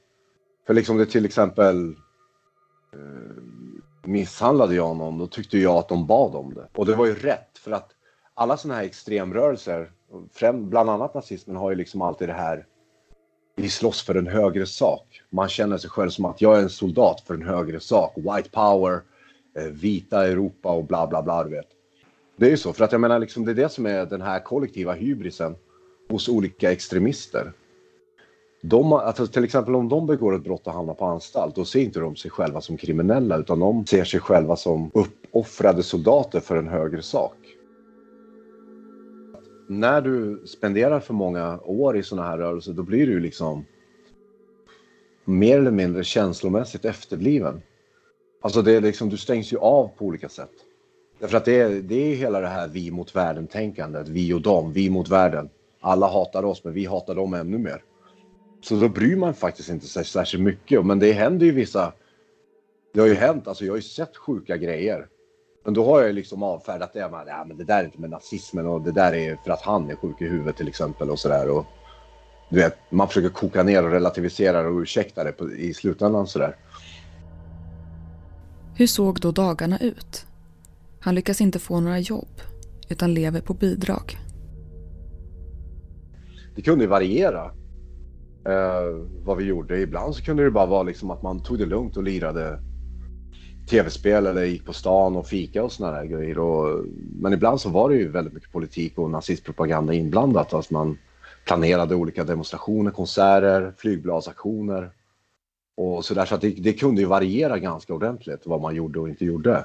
För 0.67 0.75
liksom 0.75 0.97
det 0.97 1.07
till 1.07 1.25
exempel 1.25 1.89
eh, 2.93 3.43
misshandlade 4.03 4.75
jag 4.75 4.97
någon, 4.97 5.19
då 5.19 5.27
tyckte 5.27 5.59
jag 5.59 5.77
att 5.77 5.89
de 5.89 6.07
bad 6.07 6.35
om 6.35 6.55
det. 6.55 6.69
Och 6.75 6.87
det 6.87 6.95
var 6.95 7.07
ju 7.07 7.15
rätt 7.15 7.59
för 7.59 7.73
att 7.73 7.91
alla 8.35 8.57
sådana 8.57 8.79
här 8.79 8.87
extremrörelser, 8.87 9.93
bland 10.53 10.91
annat 10.91 11.15
nazismen 11.15 11.57
har 11.57 11.71
ju 11.71 11.77
liksom 11.77 12.03
alltid 12.03 12.29
det 12.29 12.33
här 12.33 12.67
vi 13.57 13.71
slåss 13.71 14.03
för 14.03 14.15
en 14.15 14.27
högre 14.27 14.67
sak. 14.67 15.23
Man 15.31 15.49
känner 15.49 15.79
sig 15.79 15.91
själv 15.91 16.11
som 16.11 16.25
att 16.25 16.41
jag 16.41 16.59
är 16.59 16.63
en 16.63 16.71
soldat 16.71 17.21
för 17.27 17.35
en 17.35 17.43
högre 17.43 17.81
sak. 17.81 18.13
White 18.17 18.51
power, 18.51 19.01
eh, 19.59 19.65
vita 19.65 20.27
Europa 20.27 20.69
och 20.69 20.85
bla 20.85 21.07
bla 21.07 21.23
bla. 21.23 21.45
Du 21.45 21.51
vet. 21.51 21.69
Det 22.37 22.47
är 22.47 22.51
ju 22.51 22.57
så, 22.57 22.73
för 22.73 22.85
att 22.85 22.93
jag 22.93 23.01
menar 23.01 23.19
liksom 23.19 23.45
det 23.45 23.53
är 23.53 23.55
det 23.55 23.69
som 23.69 23.87
är 23.87 24.07
den 24.07 24.23
här 24.23 24.41
kollektiva 24.41 24.93
hybrisen 24.93 25.57
hos 26.09 26.29
olika 26.29 26.73
extremister. 26.73 27.53
De, 28.63 28.93
alltså 28.93 29.27
till 29.27 29.45
exempel 29.45 29.75
om 29.75 29.89
de 29.89 30.07
begår 30.07 30.35
ett 30.35 30.45
brott 30.45 30.67
och 30.67 30.73
hamnar 30.73 30.95
på 30.95 31.05
anstalt, 31.05 31.55
då 31.55 31.65
ser 31.65 31.81
inte 31.81 32.01
de 32.01 32.17
sig 32.17 32.31
själva 32.31 32.61
som 32.61 32.77
kriminella 32.77 33.37
utan 33.37 33.61
de 33.61 33.87
ser 33.87 34.05
sig 34.05 34.21
själva 34.21 34.57
som 34.57 34.91
uppoffrade 34.95 35.83
soldater 35.83 36.41
för 36.41 36.57
en 36.57 36.69
högre 36.69 37.03
sak. 37.03 37.37
När 39.67 40.01
du 40.01 40.43
spenderar 40.47 41.01
för 41.01 41.15
många 41.15 41.61
år 41.61 41.97
i 41.97 42.03
sådana 42.03 42.29
här 42.29 42.39
rörelser, 42.39 42.73
då 42.73 42.83
blir 42.83 43.07
du 43.07 43.21
liksom 43.21 43.65
mer 45.25 45.59
eller 45.59 45.71
mindre 45.71 46.05
känslomässigt 46.05 46.85
efterbliven. 46.85 47.63
Alltså 48.41 48.63
det 48.63 48.73
är 48.73 48.81
liksom, 48.81 49.09
du 49.09 49.17
stängs 49.17 49.53
ju 49.53 49.59
av 49.59 49.89
på 49.99 50.05
olika 50.05 50.29
sätt. 50.29 50.51
Därför 51.19 51.37
att 51.37 51.45
det 51.45 51.61
är, 51.61 51.71
det 51.71 51.95
är 51.95 52.17
hela 52.17 52.41
det 52.41 52.49
här 52.49 52.69
vi 52.69 52.91
mot 52.91 53.17
världen-tänkandet, 53.17 54.09
vi 54.09 54.33
och 54.33 54.43
dem, 54.43 54.73
vi 54.73 54.91
mot 54.91 55.09
världen. 55.09 55.51
Alla 55.81 56.07
hatar 56.07 56.45
oss, 56.45 56.65
men 56.65 56.73
vi 56.73 56.85
hatar 56.85 57.15
dem 57.15 57.35
ännu 57.35 57.59
mer. 57.59 57.83
Så 58.61 58.75
då 58.75 58.89
bryr 58.89 59.17
man 59.17 59.35
faktiskt 59.35 59.69
inte 59.69 59.87
sig 59.87 60.05
särskilt 60.05 60.43
mycket. 60.43 60.87
Men 60.87 60.99
det 60.99 61.13
händer 61.13 61.47
ju 61.47 61.53
vissa... 61.53 61.93
Det 62.93 63.01
har 63.01 63.07
ju 63.07 63.15
hänt, 63.15 63.49
alltså 63.49 63.65
jag 63.65 63.73
har 63.73 63.77
ju 63.77 63.83
sett 63.83 64.17
sjuka 64.17 64.57
grejer. 64.57 65.09
Men 65.65 65.75
då 65.75 65.85
har 65.85 66.03
jag 66.03 66.15
liksom 66.15 66.43
avfärdat 66.43 66.93
det 66.93 67.11
med 67.11 67.25
ja, 67.27 67.45
men 67.49 67.57
det 67.57 67.65
där 67.65 67.81
är 67.81 67.85
inte 67.85 68.01
med 68.01 68.11
nazismen 68.11 68.67
och 68.67 68.83
det 68.83 68.93
där 68.93 69.15
är 69.15 69.37
för 69.45 69.51
att 69.51 69.63
han 69.63 69.91
är 69.91 69.97
sjuk 69.97 70.21
i 70.21 70.29
huvudet 70.29 70.57
till 70.57 70.69
exempel 70.69 71.11
och 71.11 71.19
sådär. 71.19 71.65
Du 72.49 72.57
vet, 72.57 72.77
man 72.91 73.09
försöker 73.09 73.29
koka 73.29 73.63
ner 73.63 73.85
och 73.85 73.91
relativisera 73.91 74.69
och 74.69 74.81
ursäkta 74.81 75.25
det 75.25 75.33
på, 75.33 75.53
i 75.53 75.75
slutändan 75.75 76.27
sådär. 76.27 76.57
Hur 78.75 78.87
såg 78.87 79.21
då 79.21 79.33
dagarna 79.33 79.79
ut? 79.79 80.27
Han 81.01 81.15
lyckas 81.15 81.41
inte 81.41 81.59
få 81.59 81.81
några 81.81 81.99
jobb 81.99 82.41
utan 82.89 83.15
lever 83.15 83.41
på 83.41 83.55
bidrag. 83.55 84.19
Det 86.57 86.63
kunde 86.63 86.87
variera 86.87 87.45
eh, 88.47 89.07
vad 89.25 89.37
vi 89.37 89.45
gjorde. 89.45 89.81
Ibland 89.81 90.15
så 90.15 90.23
kunde 90.23 90.45
det 90.45 90.51
bara 90.51 90.67
vara 90.67 90.83
liksom 90.83 91.11
att 91.11 91.23
man 91.23 91.43
tog 91.43 91.59
det 91.59 91.67
lugnt 91.67 91.97
och 91.97 92.03
lirade 92.03 92.61
tv-spel 93.67 94.27
eller 94.27 94.45
gick 94.45 94.65
på 94.65 94.73
stan 94.73 95.17
och 95.17 95.27
fika 95.27 95.65
och 95.65 95.73
sådana 95.73 95.97
där 95.97 96.05
grejer. 96.05 96.39
Och, 96.39 96.85
men 97.21 97.33
ibland 97.33 97.61
så 97.61 97.69
var 97.69 97.89
det 97.89 97.97
ju 97.97 98.09
väldigt 98.09 98.35
mycket 98.35 98.53
politik 98.53 98.99
och 98.99 99.11
nazistpropaganda 99.11 99.95
inblandat. 99.95 100.55
Alltså 100.55 100.75
man 100.75 100.99
planerade 101.45 101.95
olika 101.95 102.25
demonstrationer, 102.25 102.91
konserter, 102.91 103.73
flygbladsaktioner 103.77 104.91
och 105.77 106.05
sådär. 106.05 106.25
Så 106.25 106.35
att 106.35 106.41
det, 106.41 106.51
det, 106.51 106.73
kunde 106.73 107.01
ju 107.01 107.07
variera 107.07 107.59
ganska 107.59 107.95
ordentligt 107.95 108.43
vad 108.45 108.61
man 108.61 108.75
gjorde 108.75 109.01
och 109.01 109.09
inte 109.09 109.25
gjorde. 109.25 109.65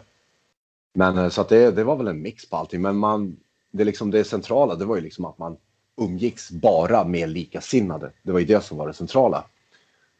Men 0.94 1.18
eh, 1.18 1.30
så 1.30 1.42
att 1.42 1.50
det, 1.50 1.72
det 1.72 1.84
var 1.84 1.96
väl 1.96 2.08
en 2.08 2.22
mix 2.22 2.50
på 2.50 2.58
allting. 2.58 2.82
Men 2.82 2.98
man, 2.98 3.38
det, 3.72 3.84
liksom, 3.84 4.12
det 4.12 4.24
centrala 4.24 4.76
det 4.76 4.86
var 4.86 4.96
ju 4.96 5.02
liksom 5.02 5.26
att 5.26 5.38
man 5.38 5.58
umgicks 6.02 6.52
bara 6.52 7.04
med 7.04 7.30
likasinnade. 7.30 8.12
Det 8.24 8.32
var 8.32 8.40
ju 8.40 8.46
det 8.46 8.64
som 8.64 8.78
var 8.78 8.88
det 8.88 8.94
centrala. 8.94 9.46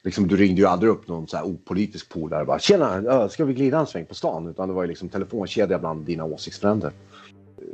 Liksom, 0.04 0.28
du 0.28 0.38
ringde 0.38 0.62
ju 0.62 0.68
aldrig 0.68 0.92
upp 0.92 1.08
någon 1.08 1.28
så 1.28 1.38
här 1.38 1.46
opolitisk 1.46 2.10
polare 2.10 2.42
och 2.42 2.48
bara 2.48 2.60
“Tjena, 2.60 3.30
ska 3.30 3.46
vi 3.46 3.54
glida 3.54 3.80
en 3.80 3.88
sväng 3.88 4.06
på 4.06 4.16
stan?” 4.16 4.48
utan 4.48 4.68
det 4.68 4.74
var 4.74 4.84
ju 4.84 4.88
liksom 4.88 5.10
telefonkedja 5.10 5.80
bland 5.80 6.06
dina 6.06 6.26
åsiktsfränder. 6.26 6.92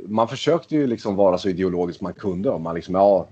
Man 0.08 0.28
försökte 0.28 0.74
ju 0.74 0.86
liksom 0.86 1.16
vara 1.16 1.38
så 1.38 1.48
ideologisk 1.48 2.00
man 2.00 2.12
kunde. 2.12 2.58
Man 2.58 2.74
liksom, 2.74 2.94
ja, 2.94 3.28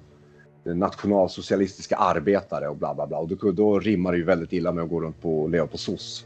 nationalsocialistiska 0.65 1.97
arbetare 1.97 2.69
och 2.69 2.77
bla 2.77 2.95
bla 2.95 3.07
bla. 3.07 3.19
Och 3.19 3.29
då, 3.29 3.53
då 3.53 3.79
rimmar 3.79 4.13
det 4.13 4.19
ju 4.19 4.25
väldigt 4.25 4.53
illa 4.53 4.73
med 4.73 4.85
att 4.85 4.91
gå 4.91 5.01
runt 5.01 5.23
på 5.23 5.43
och 5.43 5.51
leva 5.51 5.67
på 5.67 5.79
SOS. 5.79 6.25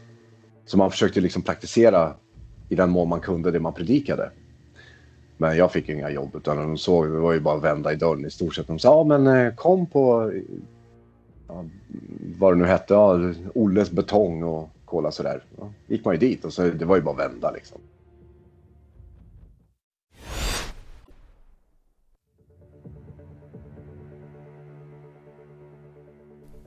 Så 0.65 0.77
man 0.77 0.91
försökte 0.91 1.21
liksom 1.21 1.41
praktisera 1.41 2.13
i 2.69 2.75
den 2.75 2.89
mån 2.89 3.09
man 3.09 3.19
kunde 3.19 3.51
det 3.51 3.59
man 3.59 3.73
predikade. 3.73 4.31
Men 5.37 5.57
jag 5.57 5.71
fick 5.71 5.89
inga 5.89 6.09
jobb 6.09 6.35
utan 6.35 6.57
de 6.57 6.77
såg, 6.77 7.05
det 7.05 7.19
var 7.19 7.33
ju 7.33 7.39
bara 7.39 7.57
att 7.57 7.63
vända 7.63 7.93
i 7.93 7.95
dörren 7.95 8.25
i 8.25 8.31
stort 8.31 8.55
sett. 8.55 8.67
De 8.67 8.79
sa, 8.79 8.89
ja 8.89 9.03
men 9.03 9.27
eh, 9.27 9.55
kom 9.55 9.85
på, 9.85 10.31
ja, 11.49 11.65
vad 12.39 12.53
det 12.53 12.57
nu 12.57 12.65
hette, 12.65 12.93
ja, 12.93 13.33
Olles 13.53 13.91
betong 13.91 14.43
och 14.43 14.69
kolla 14.85 15.11
sådär. 15.11 15.43
Ja, 15.57 15.71
gick 15.87 16.05
man 16.05 16.13
ju 16.13 16.19
dit 16.19 16.45
och 16.45 16.53
så 16.53 16.69
det 16.69 16.85
var 16.85 16.95
ju 16.95 17.01
bara 17.01 17.23
att 17.23 17.31
vända 17.31 17.51
liksom. 17.51 17.81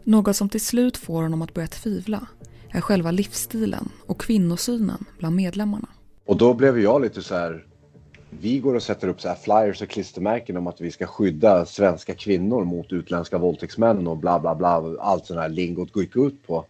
Något 0.04 0.36
som 0.36 0.48
till 0.48 0.60
slut 0.60 0.96
får 0.96 1.22
honom 1.22 1.42
att 1.42 1.54
börja 1.54 1.68
tvivla 1.68 2.26
är 2.70 2.80
själva 2.80 3.10
livsstilen 3.10 3.88
och 4.06 4.20
kvinnosynen 4.20 5.04
bland 5.18 5.36
medlemmarna. 5.36 5.88
Och 6.24 6.36
då 6.36 6.54
blev 6.54 6.78
jag 6.78 7.02
lite 7.02 7.22
så 7.22 7.34
här 7.34 7.66
vi 8.40 8.58
går 8.58 8.74
och 8.74 8.82
sätter 8.82 9.08
upp 9.08 9.20
så 9.20 9.28
här 9.28 9.34
flyers 9.34 9.82
och 9.82 9.88
klistermärken 9.88 10.56
om 10.56 10.66
att 10.66 10.80
vi 10.80 10.90
ska 10.90 11.06
skydda 11.06 11.66
svenska 11.66 12.14
kvinnor 12.14 12.64
mot 12.64 12.92
utländska 12.92 13.38
våldtäktsmän 13.38 14.06
och 14.06 14.16
bla 14.16 14.40
bla 14.40 14.54
bla. 14.54 14.96
Allt 15.00 15.26
sånt 15.26 15.40
här 15.40 15.48
lingot 15.48 15.96
gick 15.96 16.16
ut 16.16 16.46
på. 16.46 16.64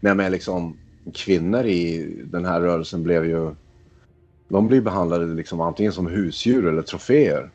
Men 0.00 0.32
liksom 0.32 0.76
kvinnor 1.14 1.64
i 1.64 2.12
den 2.24 2.44
här 2.44 2.60
rörelsen 2.60 3.02
blev 3.02 3.24
ju... 3.24 3.54
De 4.48 4.66
blir 4.66 4.80
behandlade 4.80 5.26
liksom 5.26 5.60
antingen 5.60 5.92
som 5.92 6.06
husdjur 6.06 6.66
eller 6.66 6.82
troféer. 6.82 7.50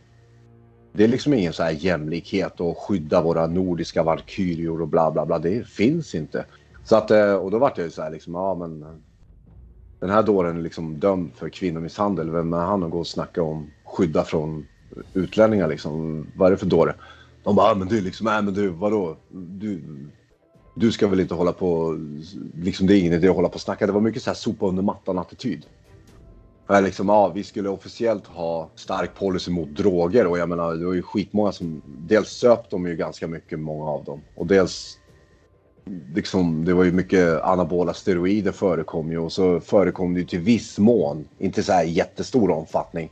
Det 0.93 1.03
är 1.03 1.07
liksom 1.07 1.33
ingen 1.33 1.53
så 1.53 1.63
här 1.63 1.71
jämlikhet 1.71 2.59
och 2.59 2.77
skydda 2.77 3.21
våra 3.21 3.47
nordiska 3.47 4.03
valkyrior 4.03 4.81
och 4.81 4.87
bla 4.87 5.11
bla 5.11 5.25
bla. 5.25 5.39
Det 5.39 5.67
finns 5.67 6.15
inte. 6.15 6.45
Så 6.83 6.95
att, 6.95 7.11
eh, 7.11 7.33
och 7.33 7.51
då 7.51 7.57
vart 7.57 7.77
jag 7.77 7.85
ju 7.85 7.91
så 7.91 8.01
här 8.01 8.11
liksom, 8.11 8.33
ja 8.33 8.55
men 8.55 9.03
den 10.03 10.11
här 10.11 10.23
dåren 10.23 10.57
är 10.57 10.61
liksom 10.61 10.99
dömd 10.99 11.31
för 11.35 11.49
kvinnomisshandel. 11.49 12.29
Vem 12.29 12.53
är 12.53 12.57
han 12.57 12.83
att 12.83 12.91
gå 12.91 12.99
och 12.99 13.07
snacka 13.07 13.43
om 13.43 13.71
skydda 13.85 14.23
från 14.23 14.67
utlänningar 15.13 15.67
liksom? 15.67 16.27
Vad 16.35 16.47
är 16.47 16.51
det 16.51 16.57
för 16.57 16.65
dåre? 16.65 16.95
De 17.43 17.55
bara, 17.55 17.71
ah, 17.71 17.75
men 17.75 17.87
du 17.87 18.01
liksom, 18.01 18.25
nej 18.25 18.41
men 18.41 18.53
du 18.53 18.69
vadå? 18.69 19.17
Du, 19.31 19.81
du 20.75 20.91
ska 20.91 21.07
väl 21.07 21.19
inte 21.19 21.33
hålla 21.33 21.53
på, 21.53 21.99
liksom 22.55 22.87
det 22.87 22.97
är 22.97 22.99
ingen 22.99 23.13
idé 23.13 23.27
att 23.27 23.35
hålla 23.35 23.49
på 23.49 23.55
och 23.55 23.61
snacka. 23.61 23.85
Det 23.85 23.91
var 23.91 24.01
mycket 24.01 24.23
så 24.23 24.29
här 24.29 24.35
sopa 24.35 24.67
under 24.67 24.83
mattan 24.83 25.17
attityd. 25.17 25.65
Liksom, 26.83 27.09
ja, 27.09 27.31
vi 27.35 27.43
skulle 27.43 27.69
officiellt 27.69 28.27
ha 28.27 28.69
stark 28.75 29.15
policy 29.15 29.51
mot 29.51 29.69
droger 29.69 30.27
och 30.27 30.37
jag 30.37 30.49
menar 30.49 30.75
det 30.75 30.85
var 30.85 30.93
ju 30.93 31.01
skitmånga 31.01 31.51
som, 31.51 31.81
dels 31.85 32.29
söp 32.29 32.69
de 32.69 32.87
ju 32.87 32.95
ganska 32.95 33.27
mycket 33.27 33.59
många 33.59 33.85
av 33.85 34.03
dem 34.03 34.21
och 34.35 34.47
dels 34.47 34.97
liksom, 36.13 36.65
det 36.65 36.73
var 36.73 36.83
ju 36.83 36.91
mycket 36.91 37.41
anabola 37.41 37.93
steroider 37.93 38.51
förekom 38.51 39.11
ju 39.11 39.17
och 39.17 39.31
så 39.31 39.59
förekom 39.59 40.13
det 40.13 40.19
ju 40.19 40.25
till 40.25 40.39
viss 40.39 40.79
mån, 40.79 41.27
inte 41.39 41.63
så 41.63 41.73
här 41.73 41.83
jättestor 41.83 42.51
omfattning, 42.51 43.11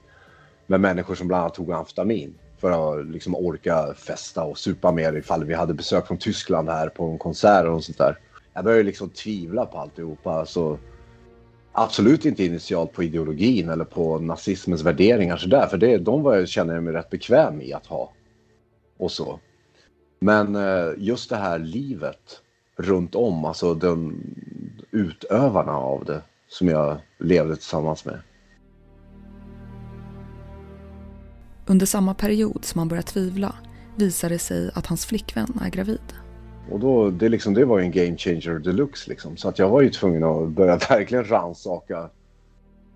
med 0.68 0.80
människor 0.80 1.16
som 1.16 1.28
bland 1.28 1.42
annat 1.42 1.54
tog 1.54 1.72
amfetamin 1.72 2.34
för 2.58 3.00
att 3.00 3.06
liksom 3.06 3.36
orka 3.36 3.94
festa 3.94 4.44
och 4.44 4.58
supa 4.58 4.92
mer 4.92 5.13
ifall 5.13 5.46
vi 5.46 5.54
hade 5.54 5.74
besök 5.74 6.08
från 6.08 6.18
Tyskland 6.18 6.70
här 6.70 6.90
på 6.90 7.06
en 7.06 7.18
konsert 7.18 7.66
och 7.68 7.84
sånt 7.84 7.98
där. 7.98 8.18
Jag 8.54 8.63
började 8.63 8.84
liksom 8.84 9.10
tvivla 9.10 9.66
på 9.66 9.78
alltihopa. 9.78 10.32
Alltså, 10.32 10.80
absolut 11.72 12.25
inte 12.25 12.44
initialt 12.44 12.94
på 12.94 13.04
ideologin 13.04 13.70
eller 13.70 13.86
på 13.86 14.20
nazismens 14.20 14.82
värderingar 14.82 15.38
sådär, 15.38 15.68
för 15.68 15.78
det, 15.78 15.98
de 15.98 16.24
var, 16.24 16.46
känner 16.46 16.74
jag 16.74 16.84
mig 16.84 16.94
rätt 16.94 17.10
bekväm 17.10 17.62
i 17.62 17.74
att 17.74 17.86
ha. 17.86 18.13
Och 18.98 19.12
så. 19.12 19.40
Men 20.20 20.56
eh, 20.56 20.90
just 20.98 21.30
det 21.30 21.36
här 21.36 21.60
livet 21.60 22.42
runt 22.78 23.16
om, 23.16 23.46
alltså 23.46 23.74
de 23.74 24.16
utövarna 24.92 25.72
av 25.72 26.06
det 26.06 26.22
som 26.48 26.68
jag 26.68 26.98
levde 27.20 27.56
tillsammans 27.56 28.06
med. 28.06 28.20
Under 31.66 31.86
samma 31.86 32.13
period 32.13 32.66
som 32.66 32.80
han 32.80 32.88
börjar 32.88 33.01
tvivla 33.04 33.56
visar 33.96 34.30
det 34.30 34.40
sig 34.40 34.72
att 34.74 34.88
hans 34.88 35.06
flickvän 35.06 35.60
är 35.62 35.70
gravid. 35.70 36.13
Och 36.72 36.80
då, 36.80 37.10
det, 37.10 37.30
liksom, 37.30 37.54
det 37.54 37.66
var 37.66 37.80
ju 37.80 37.86
en 37.86 37.92
game 37.92 38.18
changer 38.18 38.60
deluxe 38.60 39.10
liksom. 39.10 39.38
Så 39.38 39.50
att 39.50 39.60
jag 39.60 39.70
var 39.70 39.82
ju 39.82 39.90
tvungen 39.90 40.24
att 40.24 40.50
börja 40.50 40.78
verkligen 40.90 41.30
ransaka 41.30 42.10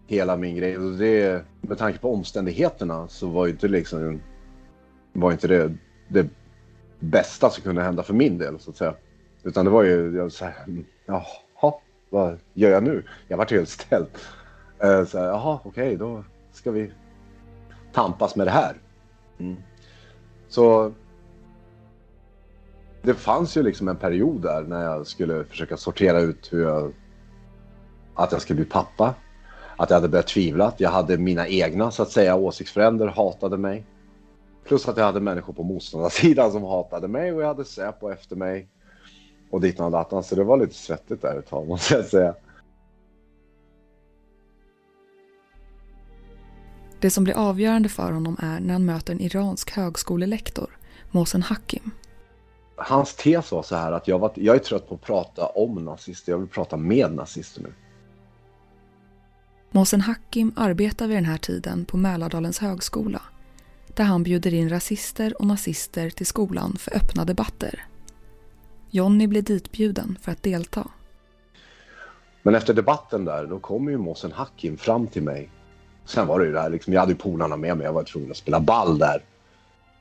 hela 0.08 0.38
min 0.38 0.56
grej. 0.56 0.78
Och 0.78 0.98
det, 0.98 1.46
med 1.62 1.78
tanke 1.78 2.00
på 2.00 2.14
omständigheterna 2.14 3.08
så 3.08 3.28
var 3.28 3.46
ju 3.46 3.52
inte 3.52 3.68
liksom 3.68 4.22
var 5.14 5.32
inte 5.32 5.48
det, 5.48 5.74
det 6.08 6.28
bästa 7.00 7.50
som 7.50 7.64
kunde 7.64 7.84
hända 7.84 8.04
för 8.04 8.14
min 8.14 8.38
del 8.38 8.60
så 8.60 8.70
att 8.72 8.78
säga. 8.78 8.94
Utan 9.46 9.66
det 9.66 9.72
var 9.72 9.84
ju 9.84 10.18
jag, 10.18 10.32
så 10.32 10.46
här, 10.46 10.54
jaha, 11.06 11.74
vad 12.10 12.40
gör 12.54 12.70
jag 12.70 12.84
nu? 12.84 13.04
Jag 13.28 13.38
vart 13.38 13.52
helt 13.52 13.70
ställd. 13.70 14.08
Uh, 14.84 15.06
så 15.06 15.18
här, 15.18 15.26
jaha, 15.26 15.60
okej, 15.64 15.86
okay, 15.86 15.96
då 15.96 16.24
ska 16.52 16.72
vi 16.72 16.92
tampas 17.94 18.36
med 18.36 18.48
det 18.48 18.52
här. 18.52 18.76
Mm. 19.40 19.56
Så 20.48 20.92
det 23.02 23.14
fanns 23.14 23.58
ju 23.58 23.64
liksom 23.64 23.88
en 23.88 23.96
period 23.96 24.42
där 24.42 24.62
när 24.62 24.84
jag 24.84 25.08
skulle 25.08 25.44
försöka 25.44 25.78
sortera 25.78 26.20
ut 26.20 26.54
hur 26.54 26.64
jag, 26.64 26.94
att 28.16 28.32
jag 28.32 28.42
skulle 28.42 28.58
bli 28.58 28.66
pappa. 28.66 29.16
Att 29.78 29.90
jag 29.90 29.98
hade 29.98 30.10
börjat 30.10 30.28
tvivla. 30.28 30.66
Att 30.68 30.80
Jag 30.80 30.90
hade 30.90 31.18
mina 31.18 31.48
egna 31.48 31.92
så 31.92 32.04
att 32.04 32.12
säga 32.12 32.36
åsiktsfränder 32.36 33.08
hatade 33.08 33.58
mig. 33.58 33.86
Plus 34.64 34.88
att 34.88 34.98
jag 34.98 35.06
hade 35.06 35.20
människor 35.20 35.54
på 35.54 35.64
motståndarsidan 35.64 36.52
som 36.52 36.64
hatade 36.64 37.08
mig 37.08 37.34
och 37.34 37.42
jag 37.42 37.48
hade 37.48 37.66
Säpo 37.66 38.12
efter 38.12 38.36
mig. 38.36 38.70
Och 39.56 39.62
ditan 39.62 39.86
och 39.86 39.92
datan. 39.92 40.24
Så 40.24 40.36
det 40.36 40.44
var 40.44 40.58
lite 40.58 40.74
svettigt 40.74 41.22
där 41.22 41.40
ett 41.40 41.48
tag 41.48 41.68
måste 41.68 41.94
jag 41.94 42.06
säga. 42.06 42.36
Det 47.00 47.10
som 47.10 47.24
blir 47.24 47.34
avgörande 47.34 47.90
för 47.90 48.12
honom 48.12 48.38
är 48.40 48.60
när 48.60 48.74
han 48.74 48.86
möter 48.86 49.14
en 49.14 49.22
iransk 49.22 49.72
högskolelektor, 49.72 50.78
Mohsen 51.12 51.42
Hakim. 51.42 51.92
Hans 52.76 53.16
tes 53.16 53.52
var 53.52 53.64
så 53.64 53.76
här 53.76 53.92
att 53.92 54.08
jag, 54.08 54.20
var, 54.20 54.32
jag 54.36 54.56
är 54.56 54.60
trött 54.60 54.90
på 54.90 54.96
att 54.96 55.02
prata 55.02 55.46
om 55.46 55.86
nazister, 55.86 56.32
jag 56.32 56.40
vill 56.40 56.50
prata 56.50 56.78
med 56.78 57.12
nazister 57.12 57.62
nu. 57.62 57.74
Mohsen 59.72 60.02
Hakim 60.02 60.54
arbetar 60.56 61.08
vid 61.08 61.18
den 61.18 61.26
här 61.26 61.38
tiden 61.38 61.86
på 61.86 61.98
Mälardalens 61.98 62.60
högskola 62.60 63.22
där 63.88 64.04
han 64.04 64.24
bjuder 64.24 64.54
in 64.54 64.70
rasister 64.70 65.42
och 65.42 65.48
nazister 65.48 66.10
till 66.10 66.26
skolan 66.26 66.76
för 66.80 66.96
öppna 66.96 67.26
debatter. 67.26 67.86
Jonny 68.96 69.28
blir 69.28 69.42
ditbjuden 69.42 70.18
för 70.22 70.32
att 70.32 70.44
delta. 70.44 70.88
Men 72.44 72.56
efter 72.56 72.74
debatten 72.74 73.26
där, 73.26 73.46
då 73.46 73.60
kom 73.60 73.90
ju 73.90 73.98
Mohsen 73.98 74.32
Hakim 74.32 74.78
fram 74.78 75.08
till 75.08 75.24
mig. 75.24 75.50
Sen 76.06 76.28
var 76.28 76.40
det 76.40 76.46
ju 76.46 76.52
det 76.52 76.62
här, 76.62 76.70
liksom, 76.70 76.94
jag 76.94 77.00
hade 77.00 77.12
ju 77.12 77.18
polarna 77.18 77.58
med 77.58 77.78
mig, 77.78 77.86
jag 77.86 77.94
var 77.94 78.04
tvungen 78.04 78.32
att 78.32 78.38
spela 78.38 78.60
ball 78.60 78.98
där. 78.98 79.24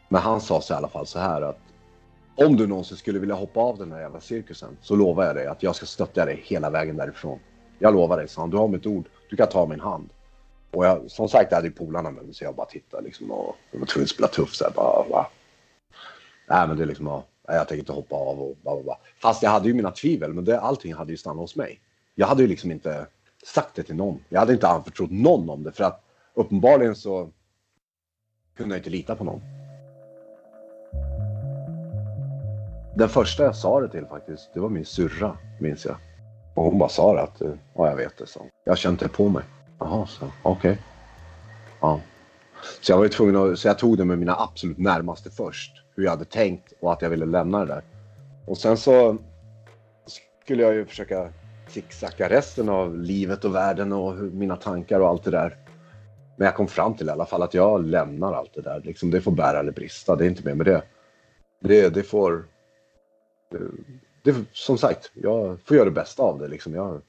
Men 0.09 0.23
han 0.23 0.41
sa 0.41 0.61
så 0.61 0.75
i 0.75 0.77
alla 0.77 0.89
fall 0.89 1.07
så 1.07 1.19
här 1.19 1.43
att 1.43 1.59
om 2.35 2.57
du 2.57 2.67
någonsin 2.67 2.97
skulle 2.97 3.19
vilja 3.19 3.35
hoppa 3.35 3.61
av 3.61 3.79
den 3.79 3.93
här 3.93 4.01
jävla 4.01 4.21
cirkusen 4.21 4.77
så 4.81 4.97
lovar 4.97 5.25
jag 5.25 5.37
dig 5.37 5.47
att 5.47 5.63
jag 5.63 5.77
ska 5.77 5.87
stötta 5.87 6.25
dig 6.25 6.43
hela 6.45 6.71
vägen 6.71 6.97
därifrån. 6.97 7.39
Jag 7.79 7.95
lovar 7.95 8.17
dig, 8.17 8.29
sa 8.29 8.41
han. 8.41 8.51
Du 8.51 8.57
har 8.57 8.69
mitt 8.69 8.87
ord. 8.87 9.05
Du 9.31 9.37
kan 9.37 9.49
ta 9.49 9.67
min 9.67 9.81
hand. 9.81 10.09
Och 10.71 10.87
jag, 10.87 11.11
som 11.11 11.29
sagt, 11.29 11.51
jag 11.51 11.57
hade 11.57 11.69
ju 11.69 11.75
polarna 11.75 12.11
med 12.11 12.25
mig 12.25 12.35
så 12.35 12.45
jag 12.45 12.55
bara 12.55 12.67
tittade 12.67 13.03
liksom 13.03 13.31
och 13.31 13.57
jag 13.71 13.79
var 13.79 13.87
tvungen 13.87 14.05
att 14.05 14.11
spela 14.11 14.29
tuff 14.29 14.55
så 14.55 14.65
här, 14.65 14.73
bara, 14.73 15.09
va? 15.09 15.27
Nej 16.49 16.69
men 16.69 16.77
det 16.77 16.83
är 16.83 16.87
liksom, 16.87 17.07
ja, 17.07 17.25
jag 17.47 17.69
tänker 17.69 17.83
inte 17.83 17.93
hoppa 17.93 18.17
av 18.17 18.43
och 18.43 18.57
bla, 18.63 18.75
bla, 18.75 18.83
bla. 18.83 18.99
Fast 19.23 19.43
jag 19.43 19.51
hade 19.51 19.69
ju 19.69 19.75
mina 19.75 19.91
tvivel, 19.91 20.33
men 20.33 20.45
det, 20.45 20.61
allting 20.61 20.95
hade 20.95 21.11
ju 21.11 21.17
stannat 21.17 21.41
hos 21.41 21.57
mig. 21.57 21.81
Jag 22.15 22.27
hade 22.27 22.43
ju 22.43 22.49
liksom 22.49 22.71
inte 22.71 23.07
sagt 23.47 23.75
det 23.75 23.83
till 23.83 23.97
någon. 23.97 24.25
Jag 24.29 24.41
hade 24.41 24.53
inte 24.53 24.69
anförtrott 24.69 25.11
någon 25.11 25.51
om 25.51 25.63
det 25.63 25.73
för 25.73 25.85
att 25.85 26.05
uppenbarligen 26.35 26.97
så 26.97 27.31
kunde 28.57 28.75
jag 28.75 28.81
inte 28.81 28.91
lita 28.91 29.17
på 29.17 29.25
någon. 29.25 29.41
Den 32.97 33.09
första 33.09 33.45
jag 33.45 33.57
sa 33.57 33.81
det 33.81 33.89
till 33.89 34.07
faktiskt, 34.07 34.51
det 34.55 34.61
var 34.61 34.69
min 34.69 34.85
syrra, 34.85 35.39
minns 35.61 35.85
jag. 35.85 35.97
Och 36.55 36.65
hon 36.65 36.79
bara 36.79 36.89
sa 36.89 37.15
det 37.15 37.23
att, 37.23 37.43
ja 37.75 37.89
jag 37.89 37.97
vet 37.97 38.19
det, 38.19 38.27
så. 38.27 38.47
Jag 38.65 38.79
kände 38.79 39.05
det 39.05 39.09
på 39.09 39.29
mig. 39.29 39.45
Jaha, 39.79 40.07
så 40.07 40.31
okej. 40.43 40.71
Okay. 40.71 40.83
Ja. 41.81 42.01
Så 42.81 42.93
jag 42.93 42.97
var 42.97 43.05
ju 43.05 43.11
tvungen 43.11 43.37
att, 43.37 43.59
så 43.59 43.69
jag 43.69 43.79
tog 43.79 43.99
det 43.99 44.05
med 44.05 44.19
mina 44.19 44.37
absolut 44.37 44.79
närmaste 44.79 45.31
först. 45.31 45.84
Hur 45.95 46.05
jag 46.05 46.11
hade 46.11 46.25
tänkt 46.25 46.73
och 46.81 46.93
att 46.93 47.03
jag 47.03 47.11
ville 47.11 47.27
lämna 47.27 47.59
det 47.59 47.67
där. 47.67 47.83
Och 48.47 48.59
sen 48.59 48.77
så 48.77 49.17
skulle 50.45 50.63
jag 50.63 50.75
ju 50.75 50.87
försöka 50.87 51.33
zigzacka 51.69 52.29
resten 52.29 52.69
av 52.69 52.99
livet 52.99 53.45
och 53.45 53.55
världen 53.55 53.93
och 53.93 54.15
mina 54.15 54.57
tankar 54.57 55.01
och 55.01 55.09
allt 55.09 55.25
det 55.25 55.31
där. 55.31 55.57
Men 56.37 56.45
jag 56.45 56.55
kom 56.55 56.67
fram 56.67 56.95
till 56.95 57.09
i 57.09 57.11
alla 57.11 57.27
fall 57.27 57.43
att 57.43 57.55
jag 57.55 57.85
lämnar 57.85 58.33
allt 58.33 58.55
det 58.55 58.61
där. 58.61 58.81
Liksom, 58.85 59.11
det 59.11 59.21
får 59.21 59.31
bära 59.31 59.61
eller 59.61 59.73
brista, 59.73 60.17
det 60.17 60.25
är 60.25 60.29
inte 60.29 60.47
mer 60.47 60.55
med 60.55 60.67
det. 60.67 60.83
Det, 61.61 61.89
det 61.89 62.03
får... 62.03 62.45
Det, 63.51 63.59
det, 64.23 64.45
som 64.53 64.79
sagt, 64.79 65.11
jag 65.15 65.59
får 65.65 65.77
göra 65.77 65.85
det 65.85 65.91
bästa 65.91 66.23
av 66.23 66.39
det. 66.39 66.49
Liksom. 66.49 66.75
Jag, 66.75 67.01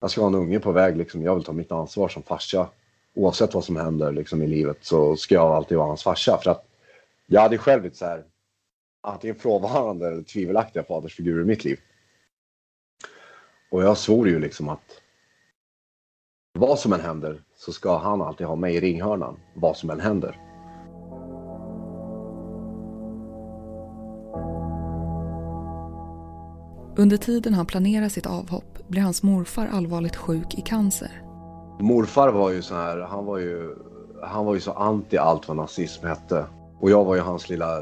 jag 0.00 0.10
ska 0.10 0.20
ha 0.20 0.28
en 0.28 0.34
unge 0.34 0.60
på 0.60 0.72
väg. 0.72 0.96
Liksom. 0.96 1.22
Jag 1.22 1.34
vill 1.34 1.44
ta 1.44 1.52
mitt 1.52 1.72
ansvar 1.72 2.08
som 2.08 2.22
farsa. 2.22 2.68
Oavsett 3.14 3.54
vad 3.54 3.64
som 3.64 3.76
händer 3.76 4.12
liksom, 4.12 4.42
i 4.42 4.46
livet 4.46 4.78
så 4.80 5.16
ska 5.16 5.34
jag 5.34 5.52
alltid 5.52 5.78
vara 5.78 5.88
hans 5.88 6.02
farsa. 6.02 6.38
För 6.42 6.50
att 6.50 6.66
jag 7.26 7.40
hade 7.40 7.58
själv 7.58 7.86
ett 7.86 7.96
så 7.96 8.04
här, 8.04 8.24
antingen 9.02 9.36
frånvarande 9.36 10.08
eller 10.08 10.22
tvivelaktiga 10.22 10.82
fadersfigurer 10.82 11.42
i 11.42 11.46
mitt 11.46 11.64
liv. 11.64 11.78
Och 13.70 13.82
jag 13.82 13.98
svor 13.98 14.28
ju 14.28 14.38
liksom 14.38 14.68
att 14.68 15.00
vad 16.58 16.78
som 16.78 16.92
än 16.92 17.00
händer 17.00 17.42
så 17.56 17.72
ska 17.72 17.98
han 17.98 18.22
alltid 18.22 18.46
ha 18.46 18.56
mig 18.56 18.76
i 18.76 18.80
ringhörnan. 18.80 19.40
Vad 19.54 19.76
som 19.76 19.90
än 19.90 20.00
händer. 20.00 20.40
Under 26.96 27.16
tiden 27.16 27.54
han 27.54 27.66
planerar 27.66 28.08
sitt 28.08 28.26
avhopp 28.26 28.88
blir 28.88 29.02
hans 29.02 29.22
morfar 29.22 29.66
allvarligt 29.66 30.16
sjuk 30.16 30.54
i 30.54 30.60
cancer. 30.60 31.22
Morfar 31.80 32.32
var 32.32 32.50
ju 32.50 32.62
så 32.62 32.74
här, 32.74 32.98
han 32.98 33.24
var 33.24 33.38
ju, 33.38 33.76
han 34.22 34.46
var 34.46 34.54
ju 34.54 34.60
så 34.60 34.72
anti 34.72 35.16
allt 35.16 35.48
vad 35.48 35.56
nazism 35.56 36.06
hette. 36.06 36.46
Och 36.80 36.90
jag 36.90 37.04
var 37.04 37.14
ju 37.14 37.20
hans 37.20 37.48
lilla 37.48 37.80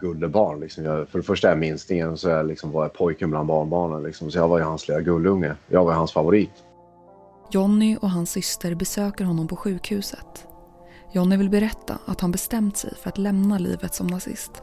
gullebarn. 0.00 0.60
Liksom. 0.60 0.84
Jag, 0.84 1.08
för 1.08 1.18
det 1.18 1.22
första 1.24 1.48
är 1.48 1.52
jag 1.52 1.58
minstingen 1.58 2.16
så 2.16 2.28
jag 2.28 2.46
liksom 2.46 2.70
var 2.70 2.82
jag 2.82 2.92
pojken 2.92 3.30
bland 3.30 3.48
barnbarnen. 3.48 4.02
Liksom. 4.02 4.30
Så 4.30 4.38
jag 4.38 4.48
var 4.48 4.58
ju 4.58 4.64
hans 4.64 4.88
lilla 4.88 5.00
gullunge. 5.00 5.54
Jag 5.68 5.84
var 5.84 5.92
hans 5.92 6.12
favorit. 6.12 6.52
Jonny 7.50 7.96
och 7.96 8.10
hans 8.10 8.30
syster 8.30 8.74
besöker 8.74 9.24
honom 9.24 9.48
på 9.48 9.56
sjukhuset. 9.56 10.46
Jonny 11.12 11.36
vill 11.36 11.50
berätta 11.50 11.98
att 12.06 12.20
han 12.20 12.32
bestämt 12.32 12.76
sig 12.76 12.94
för 12.96 13.08
att 13.08 13.18
lämna 13.18 13.58
livet 13.58 13.94
som 13.94 14.06
nazist. 14.06 14.62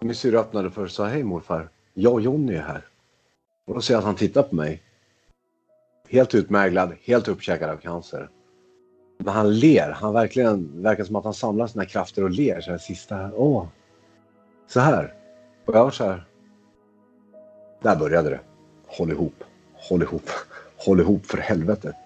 Min 0.00 0.14
syrra 0.14 0.38
öppnade 0.38 0.70
för 0.70 0.82
och 0.82 0.90
sa 0.90 1.06
hej 1.06 1.22
morfar. 1.22 1.68
Jag 1.94 2.12
och 2.12 2.20
Jonny 2.20 2.54
är 2.54 2.62
här. 2.62 2.84
Och 3.66 3.74
då 3.74 3.80
ser 3.80 3.94
jag 3.94 3.98
att 3.98 4.04
han 4.04 4.14
tittar 4.14 4.42
på 4.42 4.54
mig. 4.54 4.82
Helt 6.08 6.34
utmärglad, 6.34 6.92
helt 7.02 7.28
uppkäkad 7.28 7.70
av 7.70 7.76
cancer. 7.76 8.28
Men 9.18 9.34
han 9.34 9.58
ler. 9.58 9.90
Han 9.90 10.12
verkligen 10.12 10.82
verkar 10.82 11.04
som 11.04 11.16
att 11.16 11.24
han 11.24 11.34
samlar 11.34 11.66
sina 11.66 11.84
krafter 11.84 12.24
och 12.24 12.30
ler 12.30 12.60
så 12.60 12.70
här 12.70 12.78
sista. 12.78 13.30
Åh. 13.34 13.66
Så 14.66 14.80
här. 14.80 15.14
Och 15.64 15.74
jag 15.74 15.84
var 15.84 15.90
så 15.90 16.04
här. 16.04 16.24
Där 17.82 17.96
började 17.96 18.30
det. 18.30 18.40
Håll 18.86 19.10
ihop. 19.10 19.44
Håll 19.74 20.02
ihop. 20.02 20.30
Håll 20.76 21.00
ihop 21.00 21.26
för 21.26 21.38
helvete. 21.38 21.96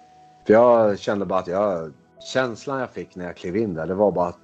För 0.45 0.53
jag 0.53 0.99
kände 0.99 1.25
bara 1.25 1.39
att 1.39 1.47
jag... 1.47 1.93
Känslan 2.33 2.79
jag 2.79 2.89
fick 2.89 3.15
när 3.15 3.25
jag 3.25 3.35
klev 3.35 3.57
in 3.57 3.73
där, 3.73 3.87
det 3.87 3.93
var 3.93 4.11
bara 4.11 4.27
att... 4.27 4.39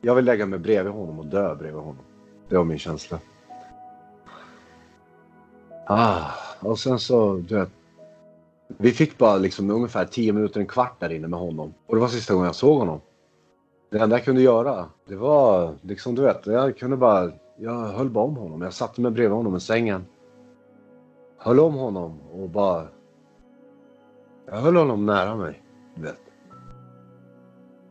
Jag 0.00 0.14
vill 0.14 0.24
lägga 0.24 0.46
mig 0.46 0.58
bredvid 0.58 0.92
honom 0.92 1.18
och 1.18 1.26
dö 1.26 1.54
bredvid 1.54 1.82
honom. 1.82 2.04
Det 2.48 2.56
var 2.56 2.64
min 2.64 2.78
känsla. 2.78 3.18
Ah, 5.86 6.30
och 6.60 6.78
sen 6.78 6.98
så, 6.98 7.36
du 7.36 7.54
vet. 7.54 7.70
Vi 8.68 8.90
fick 8.90 9.18
bara 9.18 9.36
liksom 9.36 9.70
ungefär 9.70 10.04
10 10.04 10.32
minuter, 10.32 10.60
en 10.60 10.66
kvart 10.66 11.00
där 11.00 11.12
inne 11.12 11.28
med 11.28 11.38
honom. 11.38 11.74
Och 11.86 11.94
det 11.94 12.00
var 12.00 12.08
sista 12.08 12.34
gången 12.34 12.46
jag 12.46 12.54
såg 12.54 12.78
honom. 12.78 13.00
Det 13.90 13.98
enda 13.98 14.16
jag 14.16 14.24
kunde 14.24 14.42
göra, 14.42 14.86
det 15.08 15.16
var 15.16 15.74
liksom 15.82 16.14
du 16.14 16.22
vet, 16.22 16.46
jag 16.46 16.78
kunde 16.78 16.96
bara, 16.96 17.32
jag 17.56 17.74
höll 17.74 18.10
bara 18.10 18.24
om 18.24 18.36
honom. 18.36 18.62
Jag 18.62 18.72
satte 18.72 19.00
mig 19.00 19.10
bredvid 19.10 19.36
honom 19.36 19.56
i 19.56 19.60
sängen. 19.60 20.06
Höll 21.38 21.60
om 21.60 21.74
honom 21.74 22.20
och 22.32 22.48
bara... 22.48 22.86
Jag 24.46 24.56
höll 24.56 24.76
honom 24.76 25.06
nära 25.06 25.36
mig, 25.36 25.62
du 25.94 26.02
vet. 26.02 26.18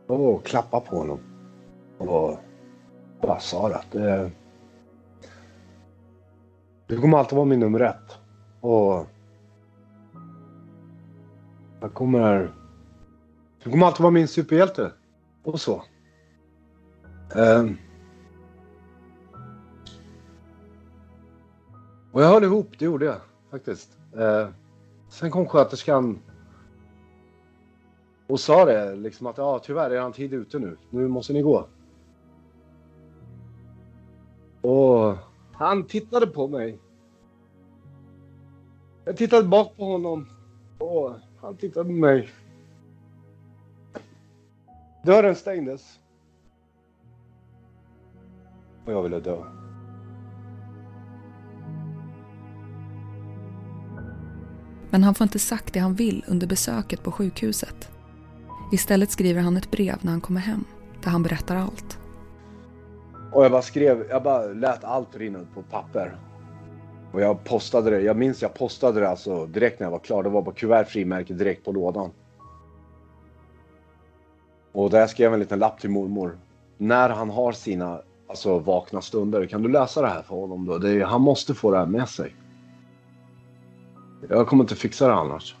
Och 0.06 0.44
klappade 0.44 0.86
på 0.86 0.96
honom. 0.96 1.18
Och 1.98 2.38
bara 3.20 3.40
sa 3.40 3.66
att 3.66 3.94
eh, 3.94 4.02
det... 4.02 4.30
Du 6.86 7.00
kommer 7.00 7.18
alltid 7.18 7.36
vara 7.36 7.46
min 7.46 7.60
nummer 7.60 7.80
ett. 7.80 8.18
Och... 8.60 9.06
Jag 11.80 11.94
kommer... 11.94 12.54
Du 13.64 13.70
kommer 13.70 13.86
alltid 13.86 14.02
vara 14.02 14.10
min 14.10 14.28
superhjälte. 14.28 14.92
Och 15.42 15.60
så. 15.60 15.82
Um... 17.36 17.78
Och 22.12 22.22
jag 22.22 22.28
höll 22.28 22.44
ihop, 22.44 22.78
det 22.78 22.84
gjorde 22.84 23.04
jag 23.04 23.20
faktiskt. 23.50 23.98
Uh... 24.16 24.48
Sen 25.08 25.30
kom 25.30 25.46
sköterskan 25.46 26.18
och 28.26 28.40
sa 28.40 28.64
det 28.64 28.94
liksom 28.94 29.26
att 29.26 29.38
ja, 29.38 29.58
tyvärr 29.58 29.90
är 29.90 30.00
han 30.00 30.12
tid 30.12 30.32
ute 30.32 30.58
nu. 30.58 30.76
Nu 30.90 31.08
måste 31.08 31.32
ni 31.32 31.42
gå. 31.42 31.66
Och 34.60 35.16
han 35.52 35.86
tittade 35.86 36.26
på 36.26 36.48
mig. 36.48 36.78
Jag 39.04 39.16
tittade 39.16 39.48
bak 39.48 39.76
på 39.76 39.84
honom 39.84 40.28
och 40.78 41.14
han 41.46 41.56
tittade 41.56 41.84
på 41.84 41.92
mig. 41.92 42.28
Dörren 45.04 45.34
stängdes. 45.34 46.00
Och 48.84 48.92
jag 48.92 49.02
ville 49.02 49.20
dö. 49.20 49.44
Men 54.90 55.04
han 55.04 55.14
får 55.14 55.24
inte 55.24 55.38
sagt 55.38 55.72
det 55.74 55.80
han 55.80 55.94
vill 55.94 56.24
under 56.28 56.46
besöket 56.46 57.02
på 57.02 57.12
sjukhuset. 57.12 57.90
Istället 58.72 59.10
skriver 59.10 59.40
han 59.40 59.56
ett 59.56 59.70
brev 59.70 59.98
när 60.00 60.10
han 60.10 60.20
kommer 60.20 60.40
hem, 60.40 60.64
där 61.02 61.10
han 61.10 61.22
berättar 61.22 61.56
allt. 61.56 61.98
Och 63.32 63.44
jag 63.44 63.52
bara 63.52 63.62
skrev, 63.62 64.06
jag 64.08 64.22
bara 64.22 64.46
lät 64.46 64.84
allt 64.84 65.16
rinna 65.16 65.38
ut 65.38 65.54
på 65.54 65.62
papper. 65.62 66.16
Och 67.16 67.22
jag 67.22 67.44
postade 67.44 67.90
det, 67.90 68.00
jag 68.00 68.16
minns 68.16 68.42
jag 68.42 68.54
postade 68.54 69.00
det 69.00 69.08
alltså 69.08 69.46
direkt 69.46 69.80
när 69.80 69.86
jag 69.86 69.90
var 69.90 69.98
klar. 69.98 70.22
Det 70.22 70.28
var 70.28 70.42
bara 70.42 70.54
kuvert 70.54 70.84
frimärke 70.84 71.34
direkt 71.34 71.64
på 71.64 71.72
lådan. 71.72 72.10
Och 74.72 74.90
där 74.90 75.06
skrev 75.06 75.24
jag 75.24 75.32
en 75.32 75.40
liten 75.40 75.58
lapp 75.58 75.80
till 75.80 75.90
mormor. 75.90 76.38
när 76.78 77.08
han 77.08 77.30
har 77.30 77.52
sina 77.52 78.00
alltså, 78.26 78.58
vakna 78.58 79.00
stunder, 79.00 79.46
kan 79.46 79.62
du 79.62 79.68
läsa 79.68 80.02
det 80.02 80.08
här 80.08 80.22
för 80.22 80.34
honom 80.34 80.66
då? 80.66 80.78
Det 80.78 80.90
är, 80.90 81.04
han 81.04 81.20
måste 81.20 81.54
få 81.54 81.70
det 81.70 81.78
här 81.78 81.86
med 81.86 82.08
sig. 82.08 82.34
Jag 84.28 84.46
kommer 84.46 84.64
inte 84.64 84.76
fixa 84.76 85.06
det 85.06 85.14
annars. 85.14 85.56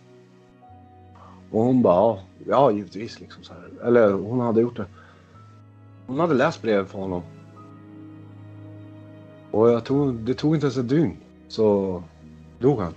Och 1.50 1.62
hon 1.62 1.82
bara, 1.82 1.94
ja, 1.94 2.20
ja 2.46 2.70
givetvis 2.70 3.20
liksom 3.20 3.42
så 3.42 3.52
här. 3.52 3.86
Eller 3.86 4.12
hon 4.12 4.40
hade 4.40 4.60
gjort 4.60 4.76
det. 4.76 4.86
Hon 6.06 6.20
hade 6.20 6.34
läst 6.34 6.62
brevet 6.62 6.90
för 6.90 6.98
honom. 6.98 7.22
Och 9.50 9.70
jag 9.70 9.84
tog, 9.84 10.14
det 10.14 10.34
tog 10.34 10.54
inte 10.54 10.66
ens 10.66 10.76
ett 10.76 10.88
dygn 10.88 11.16
så 11.48 12.02
dog 12.58 12.80
han. 12.80 12.92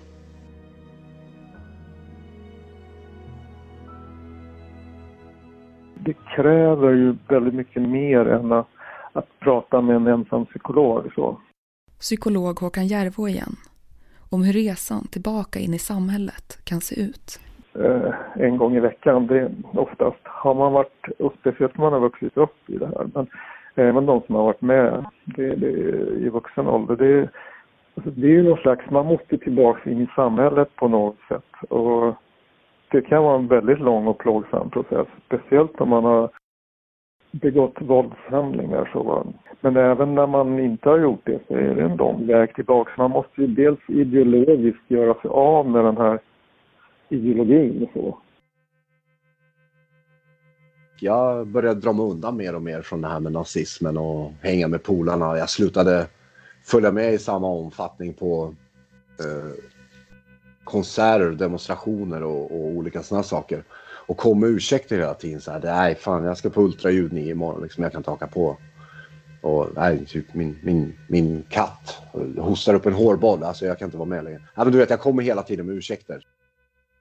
Det 6.06 6.14
kräver 6.36 6.92
ju 6.92 7.16
väldigt 7.28 7.54
mycket 7.54 7.82
mer 7.82 8.28
än 8.28 8.52
att, 8.52 8.68
att 9.14 9.40
prata 9.40 9.82
med 9.82 9.96
en 9.96 10.08
ensam 10.08 10.46
psykolog. 10.46 11.12
Så. 11.16 11.40
Psykolog 12.00 12.60
Håkan 12.60 12.88
Järvå 12.88 13.28
igen. 13.28 13.56
Om 14.30 14.44
hur 14.44 14.54
resan 14.54 15.08
tillbaka 15.08 15.60
in 15.60 15.74
i 15.74 15.80
samhället 15.80 16.60
kan 16.64 16.82
se 16.82 17.02
ut. 17.02 17.40
Eh, 17.74 18.14
en 18.34 18.58
gång 18.58 18.76
i 18.76 18.80
veckan, 18.80 19.28
det 19.28 19.52
oftast 19.74 20.20
har 20.24 20.54
man 20.54 20.74
varit, 20.74 21.08
och 21.20 21.34
speciellt 21.40 21.76
om 21.78 21.84
man 21.84 21.94
har 21.94 22.00
vuxit 22.00 22.38
upp 22.38 22.70
i 22.70 22.78
det 22.78 22.88
här. 22.88 23.10
Men 23.14 23.28
även 23.76 24.06
de 24.06 24.22
som 24.22 24.36
har 24.36 24.44
varit 24.44 24.62
med 24.62 25.06
det, 25.26 25.56
det, 25.56 25.72
i 26.26 26.30
vuxen 26.30 26.68
ålder, 26.68 26.96
det, 26.96 27.30
Alltså, 27.96 28.12
det 28.12 28.28
är 28.28 28.32
ju 28.32 28.44
någon 28.44 28.58
slags, 28.58 28.90
man 28.90 29.06
måste 29.06 29.38
tillbaka 29.38 29.90
in 29.90 30.02
i 30.02 30.08
samhället 30.16 30.76
på 30.76 30.88
något 30.88 31.18
sätt. 31.30 31.70
Och 31.70 32.16
det 32.92 33.02
kan 33.02 33.24
vara 33.24 33.36
en 33.36 33.48
väldigt 33.48 33.80
lång 33.80 34.08
och 34.08 34.18
plågsam 34.18 34.70
process, 34.70 35.08
speciellt 35.26 35.82
om 35.82 35.90
man 35.90 36.04
har 36.04 36.30
begått 37.32 37.82
våldshandlingar. 37.82 38.90
Så, 38.94 39.34
men 39.62 39.78
även 39.78 40.16
när 40.16 40.28
man 40.28 40.60
inte 40.60 40.90
har 40.90 41.00
gjort 41.00 41.22
det 41.26 41.40
så 41.48 41.54
är 41.54 41.76
det 41.76 41.84
en 41.84 41.98
lång 41.98 42.28
väg 42.28 42.56
tillbaka. 42.56 42.92
Man 42.98 43.12
måste 43.12 43.42
ju 43.42 43.48
dels 43.48 43.80
ideologiskt 43.88 44.92
göra 44.92 45.14
sig 45.14 45.30
av 45.30 45.70
med 45.70 45.86
den 45.86 45.98
här 45.98 46.20
ideologin 47.10 47.84
och 47.84 47.90
så. 47.94 48.18
Jag 51.02 51.48
började 51.48 51.80
dra 51.80 51.94
mig 51.94 52.06
undan 52.06 52.38
mer 52.38 52.56
och 52.56 52.62
mer 52.62 52.82
från 52.82 53.02
det 53.02 53.08
här 53.08 53.20
med 53.20 53.32
nazismen 53.32 53.98
och 53.98 54.32
hänga 54.42 54.68
med 54.68 54.84
polarna. 54.84 55.38
Jag 55.38 55.50
slutade 55.50 56.08
följa 56.70 56.92
med 56.92 57.14
i 57.14 57.18
samma 57.18 57.48
omfattning 57.48 58.14
på 58.14 58.56
eh, 59.20 59.52
konserter, 60.64 61.30
demonstrationer 61.30 62.24
och, 62.24 62.52
och 62.52 62.68
olika 62.68 63.04
sådana 63.04 63.24
saker. 63.24 63.64
Och 64.08 64.18
kom 64.18 64.40
med 64.40 64.50
ursäkter 64.50 64.98
hela 64.98 65.14
tiden. 65.14 65.42
Så 65.42 65.52
här, 65.52 65.62
nej, 65.64 65.96
fan, 65.96 66.24
jag 66.24 66.38
ska 66.38 66.50
på 66.50 66.62
ultraljud 66.62 67.14
nio 67.14 67.32
imorgon. 67.32 67.64
Liksom, 67.64 67.84
jag 67.84 67.92
kan 67.92 68.00
inte 68.00 68.10
haka 68.10 68.28
på. 68.28 68.58
Och 69.42 69.68
nej, 69.76 70.06
typ 70.06 70.34
min, 70.34 70.60
min, 70.64 70.94
min 71.08 71.44
katt 71.50 71.98
hostar 72.38 72.74
upp 72.74 72.86
en 72.86 72.94
hårboll. 72.94 73.44
Alltså 73.44 73.66
jag 73.66 73.80
kan 73.80 73.86
inte 73.86 73.98
vara 73.98 74.10
med 74.10 74.24
längre. 74.24 74.42
Ja, 74.56 74.64
men 74.64 74.74
du 74.74 74.80
vet, 74.80 74.90
jag 74.90 75.00
kommer 75.00 75.24
hela 75.24 75.44
tiden 75.44 75.66
med 75.66 75.76
ursäkter. 75.76 76.22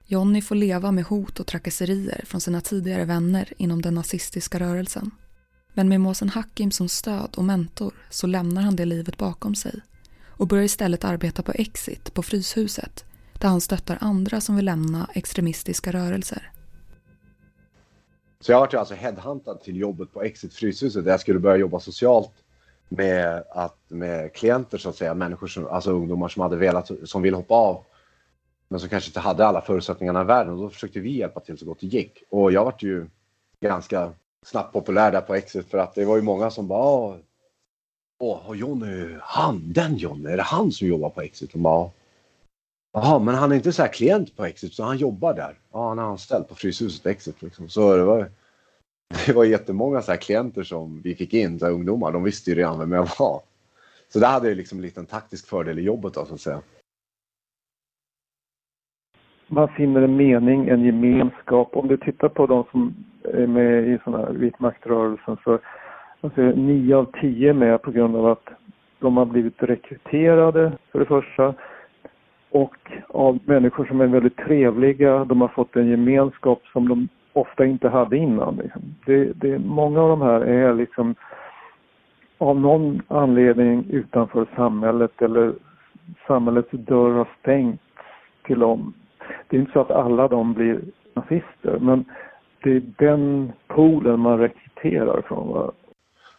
Jonny 0.05 0.41
får 0.41 0.55
leva 0.55 0.91
med 0.91 1.03
hot 1.03 1.39
och 1.39 1.47
trakasserier 1.47 2.21
från 2.25 2.41
sina 2.41 2.61
tidigare 2.61 3.05
vänner 3.05 3.53
inom 3.57 3.81
den 3.81 3.93
nazistiska 3.93 4.59
rörelsen. 4.59 5.11
Men 5.73 5.89
med 5.89 6.01
Måsen 6.01 6.29
Hakim 6.29 6.71
som 6.71 6.89
stöd 6.89 7.35
och 7.37 7.43
mentor 7.43 7.93
så 8.09 8.27
lämnar 8.27 8.61
han 8.61 8.75
det 8.75 8.85
livet 8.85 9.17
bakom 9.17 9.55
sig 9.55 9.81
och 10.27 10.47
börjar 10.47 10.63
istället 10.63 11.03
arbeta 11.03 11.43
på 11.43 11.51
Exit 11.51 12.13
på 12.13 12.23
Fryshuset 12.23 13.05
där 13.39 13.47
han 13.49 13.61
stöttar 13.61 13.97
andra 14.01 14.41
som 14.41 14.55
vill 14.55 14.65
lämna 14.65 15.09
extremistiska 15.13 15.91
rörelser. 15.91 16.51
Så 18.39 18.51
jag 18.51 18.59
vart 18.59 18.73
alltså 18.73 18.93
headhuntad 18.93 19.61
till 19.61 19.77
jobbet 19.77 20.13
på 20.13 20.21
Exit 20.21 20.53
Fryshuset 20.53 21.05
där 21.05 21.11
jag 21.11 21.19
skulle 21.19 21.39
börja 21.39 21.57
jobba 21.57 21.79
socialt 21.79 22.31
med, 22.89 23.43
att, 23.49 23.79
med 23.87 24.33
klienter 24.33 24.77
så 24.77 24.89
att 24.89 24.95
säga, 24.95 25.13
människor 25.13 25.47
som, 25.47 25.67
alltså 25.67 25.91
ungdomar 25.91 26.27
som 26.27 26.41
hade 26.41 26.55
velat, 26.55 26.91
som 27.03 27.21
vill 27.21 27.33
hoppa 27.33 27.53
av 27.53 27.85
men 28.67 28.79
som 28.79 28.89
kanske 28.89 29.09
inte 29.09 29.19
hade 29.19 29.45
alla 29.45 29.61
förutsättningarna 29.61 30.21
i 30.21 30.25
världen. 30.25 30.53
Och 30.53 30.59
då 30.59 30.69
försökte 30.69 30.99
vi 30.99 31.17
hjälpa 31.17 31.39
till 31.39 31.57
så 31.57 31.65
gott 31.65 31.79
det 31.79 31.87
gick. 31.87 32.23
Och 32.29 32.51
jag 32.51 32.65
vart 32.65 32.83
ju 32.83 33.07
ganska 33.59 34.13
snabbt 34.45 34.73
populär 34.73 35.11
där 35.11 35.21
på 35.21 35.35
Exit 35.35 35.69
för 35.69 35.77
att 35.77 35.95
det 35.95 36.05
var 36.05 36.15
ju 36.15 36.21
många 36.21 36.51
som 36.51 36.67
bara 36.67 37.17
Åh, 38.21 38.41
har 38.41 38.55
Johnny, 38.55 39.17
han, 39.21 39.73
den 39.73 39.97
Johnny, 39.97 40.29
är 40.29 40.37
det 40.37 40.43
han 40.43 40.71
som 40.71 40.87
jobbar 40.87 41.09
på 41.09 41.21
Exit? 41.21 41.53
Och 41.53 41.59
bara, 41.59 41.89
Jaha, 42.93 43.19
men 43.19 43.35
han 43.35 43.51
är 43.51 43.55
inte 43.55 43.71
så 43.71 43.81
här 43.81 43.93
klient 43.93 44.35
på 44.35 44.45
Exit, 44.45 44.73
så 44.73 44.83
han 44.83 44.97
jobbar 44.97 45.33
där. 45.33 45.59
Ja, 45.71 45.89
han 45.89 45.99
är 45.99 46.03
anställd 46.03 46.47
på 46.47 46.55
Fryshuset 46.55 47.05
Exit. 47.05 47.41
Liksom. 47.41 47.69
Så 47.69 47.95
det 47.95 48.03
var, 48.03 48.31
det 49.25 49.33
var 49.33 49.43
jättemånga 49.43 50.01
så 50.01 50.11
här 50.11 50.17
klienter 50.17 50.63
som 50.63 51.01
vi 51.01 51.15
fick 51.15 51.33
in, 51.33 51.59
så 51.59 51.65
här 51.65 51.73
ungdomar. 51.73 52.11
De 52.11 52.23
visste 52.23 52.49
ju 52.49 52.55
redan 52.55 52.79
vem 52.79 52.91
jag 52.91 53.09
var. 53.19 53.41
Så 54.09 54.19
där 54.19 54.27
hade 54.27 54.47
jag 54.47 54.57
liksom 54.57 54.77
en 54.77 54.81
liten 54.81 55.05
taktisk 55.05 55.47
fördel 55.47 55.79
i 55.79 55.81
jobbet 55.81 56.13
då, 56.13 56.25
så 56.25 56.33
att 56.33 56.41
säga. 56.41 56.61
Man 59.47 59.67
finner 59.67 60.01
en 60.01 60.15
mening, 60.15 60.67
en 60.67 60.83
gemenskap. 60.83 61.75
Om 61.75 61.87
du 61.87 61.97
tittar 61.97 62.29
på 62.29 62.47
de 62.47 62.63
som 62.71 63.05
Eh, 63.23 63.47
med 63.47 63.87
i 63.87 63.99
sådana 64.03 64.25
här 64.25 64.33
vitmaktrörelsen 64.33 65.37
så 65.43 65.59
alltså, 66.21 66.41
nio 66.41 66.95
av 66.95 67.05
tio 67.21 67.49
är 67.49 67.53
med 67.53 67.81
på 67.81 67.91
grund 67.91 68.15
av 68.15 68.27
att 68.27 68.49
de 68.99 69.17
har 69.17 69.25
blivit 69.25 69.63
rekryterade 69.63 70.71
för 70.91 70.99
det 70.99 71.05
första 71.05 71.53
och 72.51 72.75
av 73.07 73.39
människor 73.45 73.85
som 73.85 74.01
är 74.01 74.07
väldigt 74.07 74.37
trevliga. 74.37 75.25
De 75.25 75.41
har 75.41 75.47
fått 75.47 75.75
en 75.75 75.87
gemenskap 75.87 76.61
som 76.73 76.87
de 76.87 77.07
ofta 77.33 77.65
inte 77.65 77.89
hade 77.89 78.17
innan. 78.17 78.55
Liksom. 78.55 78.81
Det, 79.05 79.31
det, 79.33 79.59
många 79.59 80.01
av 80.01 80.09
de 80.09 80.21
här 80.21 80.41
är 80.41 80.73
liksom 80.73 81.15
av 82.37 82.59
någon 82.59 83.01
anledning 83.07 83.85
utanför 83.89 84.47
samhället 84.55 85.21
eller 85.21 85.53
samhällets 86.27 86.71
dörr 86.71 87.11
har 87.11 87.27
stängt 87.39 87.81
till 88.45 88.59
dem. 88.59 88.93
Det 89.47 89.57
är 89.57 89.61
inte 89.61 89.71
så 89.71 89.79
att 89.79 89.91
alla 89.91 90.27
de 90.27 90.53
blir 90.53 90.81
nazister 91.13 91.79
men 91.79 92.05
det 92.63 92.69
är 92.69 92.83
den 92.97 93.51
poolen 93.67 94.19
man 94.19 94.39
rekryterar 94.39 95.21
från. 95.21 95.47
Va? 95.47 95.71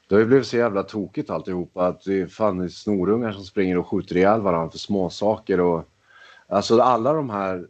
Det 0.08 0.14
har 0.14 0.20
ju 0.20 0.26
blivit 0.26 0.46
så 0.46 0.56
jävla 0.56 0.82
tokigt 0.82 1.30
alltihopa 1.30 1.86
att 1.86 2.04
det 2.04 2.20
är 2.20 2.26
fan 2.26 2.70
snorungar 2.70 3.32
som 3.32 3.44
springer 3.44 3.78
och 3.78 3.88
skjuter 3.88 4.16
ihjäl 4.16 4.40
varandra 4.40 4.70
för 4.70 4.78
småsaker 4.78 5.60
och 5.60 5.90
Alltså 6.50 6.80
alla 6.80 7.12
de 7.12 7.30
här 7.30 7.66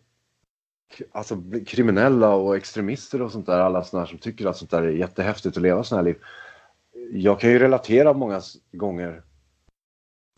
alltså, 1.13 1.43
kriminella 1.67 2.35
och 2.35 2.57
extremister 2.57 3.23
och 3.23 3.33
sånt 3.33 3.47
där, 3.47 3.61
alla 3.61 3.85
såna 3.85 4.03
här 4.03 4.09
som 4.09 4.19
tycker 4.19 4.47
att 4.47 4.57
sånt 4.57 4.71
där 4.71 4.83
är 4.83 4.91
jättehäftigt 4.91 5.57
att 5.57 5.63
leva 5.63 5.85
såna 5.85 5.99
här 5.99 6.05
liv. 6.05 6.17
Jag 7.13 7.41
kan 7.41 7.51
ju 7.51 7.59
relatera 7.59 8.13
många 8.13 8.41
gånger 8.73 9.23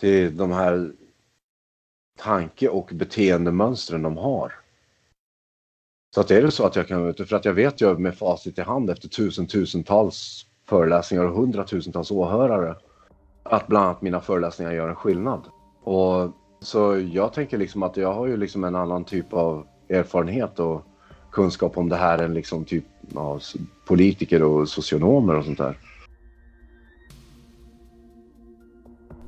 till 0.01 0.37
de 0.37 0.53
här 0.53 0.93
tanke 2.19 2.69
och 2.69 2.91
beteendemönstren 2.93 4.03
de 4.03 4.17
har. 4.17 4.53
Så 6.15 6.21
att 6.21 6.31
är 6.31 6.43
det 6.43 6.51
så 6.51 6.67
att 6.67 6.77
jag 6.77 6.89
kan, 6.89 7.15
för 7.15 7.35
att 7.35 7.45
jag 7.45 7.53
vet 7.53 7.81
ju 7.81 7.99
med 7.99 8.19
facit 8.19 8.59
i 8.59 8.63
hand 8.63 8.91
efter 8.91 9.09
tusentals 9.47 10.47
föreläsningar 10.69 11.25
och 11.25 11.37
hundratusentals 11.37 12.11
åhörare 12.11 12.75
att 13.43 13.67
bland 13.67 13.87
annat 13.87 14.03
mina 14.03 14.21
föreläsningar 14.21 14.73
gör 14.73 14.89
en 14.89 14.95
skillnad. 14.95 15.41
Och 15.83 16.31
så 16.61 17.09
jag 17.13 17.33
tänker 17.33 17.59
liksom 17.59 17.83
att 17.83 17.97
jag 17.97 18.15
har 18.15 18.27
ju 18.27 18.37
liksom 18.37 18.65
en 18.65 18.75
annan 18.75 19.05
typ 19.05 19.33
av 19.33 19.67
erfarenhet 19.89 20.59
och 20.59 20.85
kunskap 21.31 21.79
om 21.79 21.89
det 21.89 21.97
här 21.97 22.19
än 22.19 22.35
liksom 22.35 22.65
typ 22.65 22.85
ja, 23.15 23.41
politiker 23.87 24.43
och 24.43 24.69
socionomer 24.69 25.35
och 25.35 25.45
sånt 25.45 25.59
där. 25.59 25.79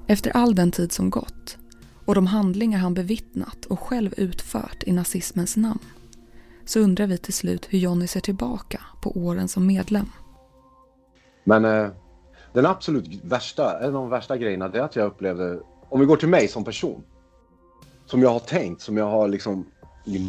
Efter 0.06 0.30
all 0.30 0.54
den 0.54 0.70
tid 0.70 0.92
som 0.92 1.10
gått 1.10 1.56
och 2.04 2.14
de 2.14 2.26
handlingar 2.26 2.78
han 2.78 2.94
bevittnat 2.94 3.64
och 3.64 3.80
själv 3.80 4.14
utfört 4.16 4.82
i 4.86 4.92
nazismens 4.92 5.56
namn 5.56 5.80
så 6.64 6.80
undrar 6.80 7.06
vi 7.06 7.18
till 7.18 7.32
slut 7.32 7.66
hur 7.70 7.78
Jonny 7.78 8.06
ser 8.06 8.20
tillbaka 8.20 8.80
på 9.02 9.18
åren 9.18 9.48
som 9.48 9.66
medlem. 9.66 10.06
Men 11.44 11.64
eh, 11.64 11.88
den 12.52 12.66
absolut 12.66 13.24
värsta, 13.24 13.78
en 13.80 13.86
av 13.86 13.92
de 13.92 14.08
värsta 14.10 14.36
grejerna 14.36 14.68
det 14.68 14.78
är 14.78 14.82
att 14.82 14.96
jag 14.96 15.06
upplevde, 15.06 15.60
om 15.88 16.00
vi 16.00 16.06
går 16.06 16.16
till 16.16 16.28
mig 16.28 16.48
som 16.48 16.64
person, 16.64 17.02
som 18.06 18.22
jag 18.22 18.30
har 18.30 18.40
tänkt, 18.40 18.82
som 18.82 18.96
jag 18.96 19.10
har 19.10 19.28
liksom 19.28 19.66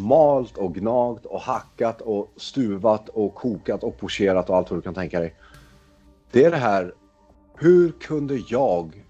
malt 0.02 0.56
och 0.56 0.74
gnagt 0.74 1.26
och 1.26 1.40
hackat 1.40 2.00
och 2.00 2.32
stuvat 2.36 3.08
och 3.08 3.34
kokat 3.34 3.84
och 3.84 3.98
pocherat 3.98 4.50
och 4.50 4.56
allt 4.56 4.70
vad 4.70 4.78
du 4.78 4.82
kan 4.82 4.94
tänka 4.94 5.20
dig. 5.20 5.34
Det 6.30 6.44
är 6.44 6.50
det 6.50 6.56
här, 6.56 6.94
hur 7.58 7.92
kunde 7.92 8.42
jag 8.48 9.04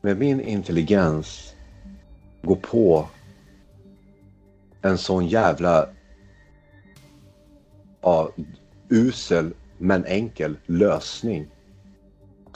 med 0.00 0.18
min 0.18 0.40
intelligens 0.40 1.54
gå 2.42 2.56
på 2.56 3.08
en 4.82 4.98
sån 4.98 5.26
jävla 5.26 5.88
ja, 8.00 8.30
usel 8.88 9.54
men 9.78 10.04
enkel 10.04 10.56
lösning. 10.66 11.46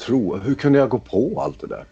Tro, 0.07 0.37
hur 0.37 0.55
kunde 0.55 0.79
jag 0.79 0.89
gå 0.89 0.99
på 0.99 1.41
allt 1.41 1.61
det 1.61 1.67
där? 1.67 1.87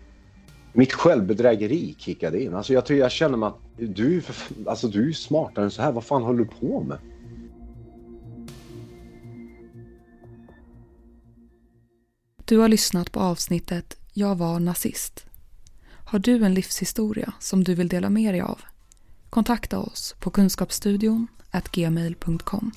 mitt 0.73 0.93
självbedrägeri 0.93 1.95
kickade 1.99 2.43
in. 2.43 2.55
Alltså 2.55 2.73
jag, 2.73 2.91
jag 2.91 3.11
känner 3.11 3.37
mig 3.37 3.47
att 3.47 3.59
du, 3.77 4.23
alltså 4.67 4.89
du 4.89 5.09
är 5.09 5.13
smartare 5.13 5.65
än 5.65 5.71
så 5.71 5.83
här. 5.83 5.93
Vad 5.93 6.05
fan 6.05 6.23
håller 6.23 6.39
du 6.39 6.51
på 6.61 6.81
med? 6.81 6.99
Du 12.45 12.59
har 12.59 12.69
lyssnat 12.69 13.13
på 13.13 13.21
avsnittet 13.21 13.97
Jag 14.13 14.35
var 14.35 14.61
nazist. 14.61 15.27
Har 16.05 16.19
du 16.19 16.45
en 16.45 16.55
livshistoria 16.55 17.33
som 17.41 17.65
du 17.65 17.75
vill 17.75 17.89
dela 17.89 18.11
med 18.11 18.35
dig 18.35 18.41
av? 18.41 18.61
Kontakta 19.31 19.79
oss 19.79 20.15
på 20.21 20.31
kunskapsstudion 20.31 21.27
gmail.com 21.73 22.73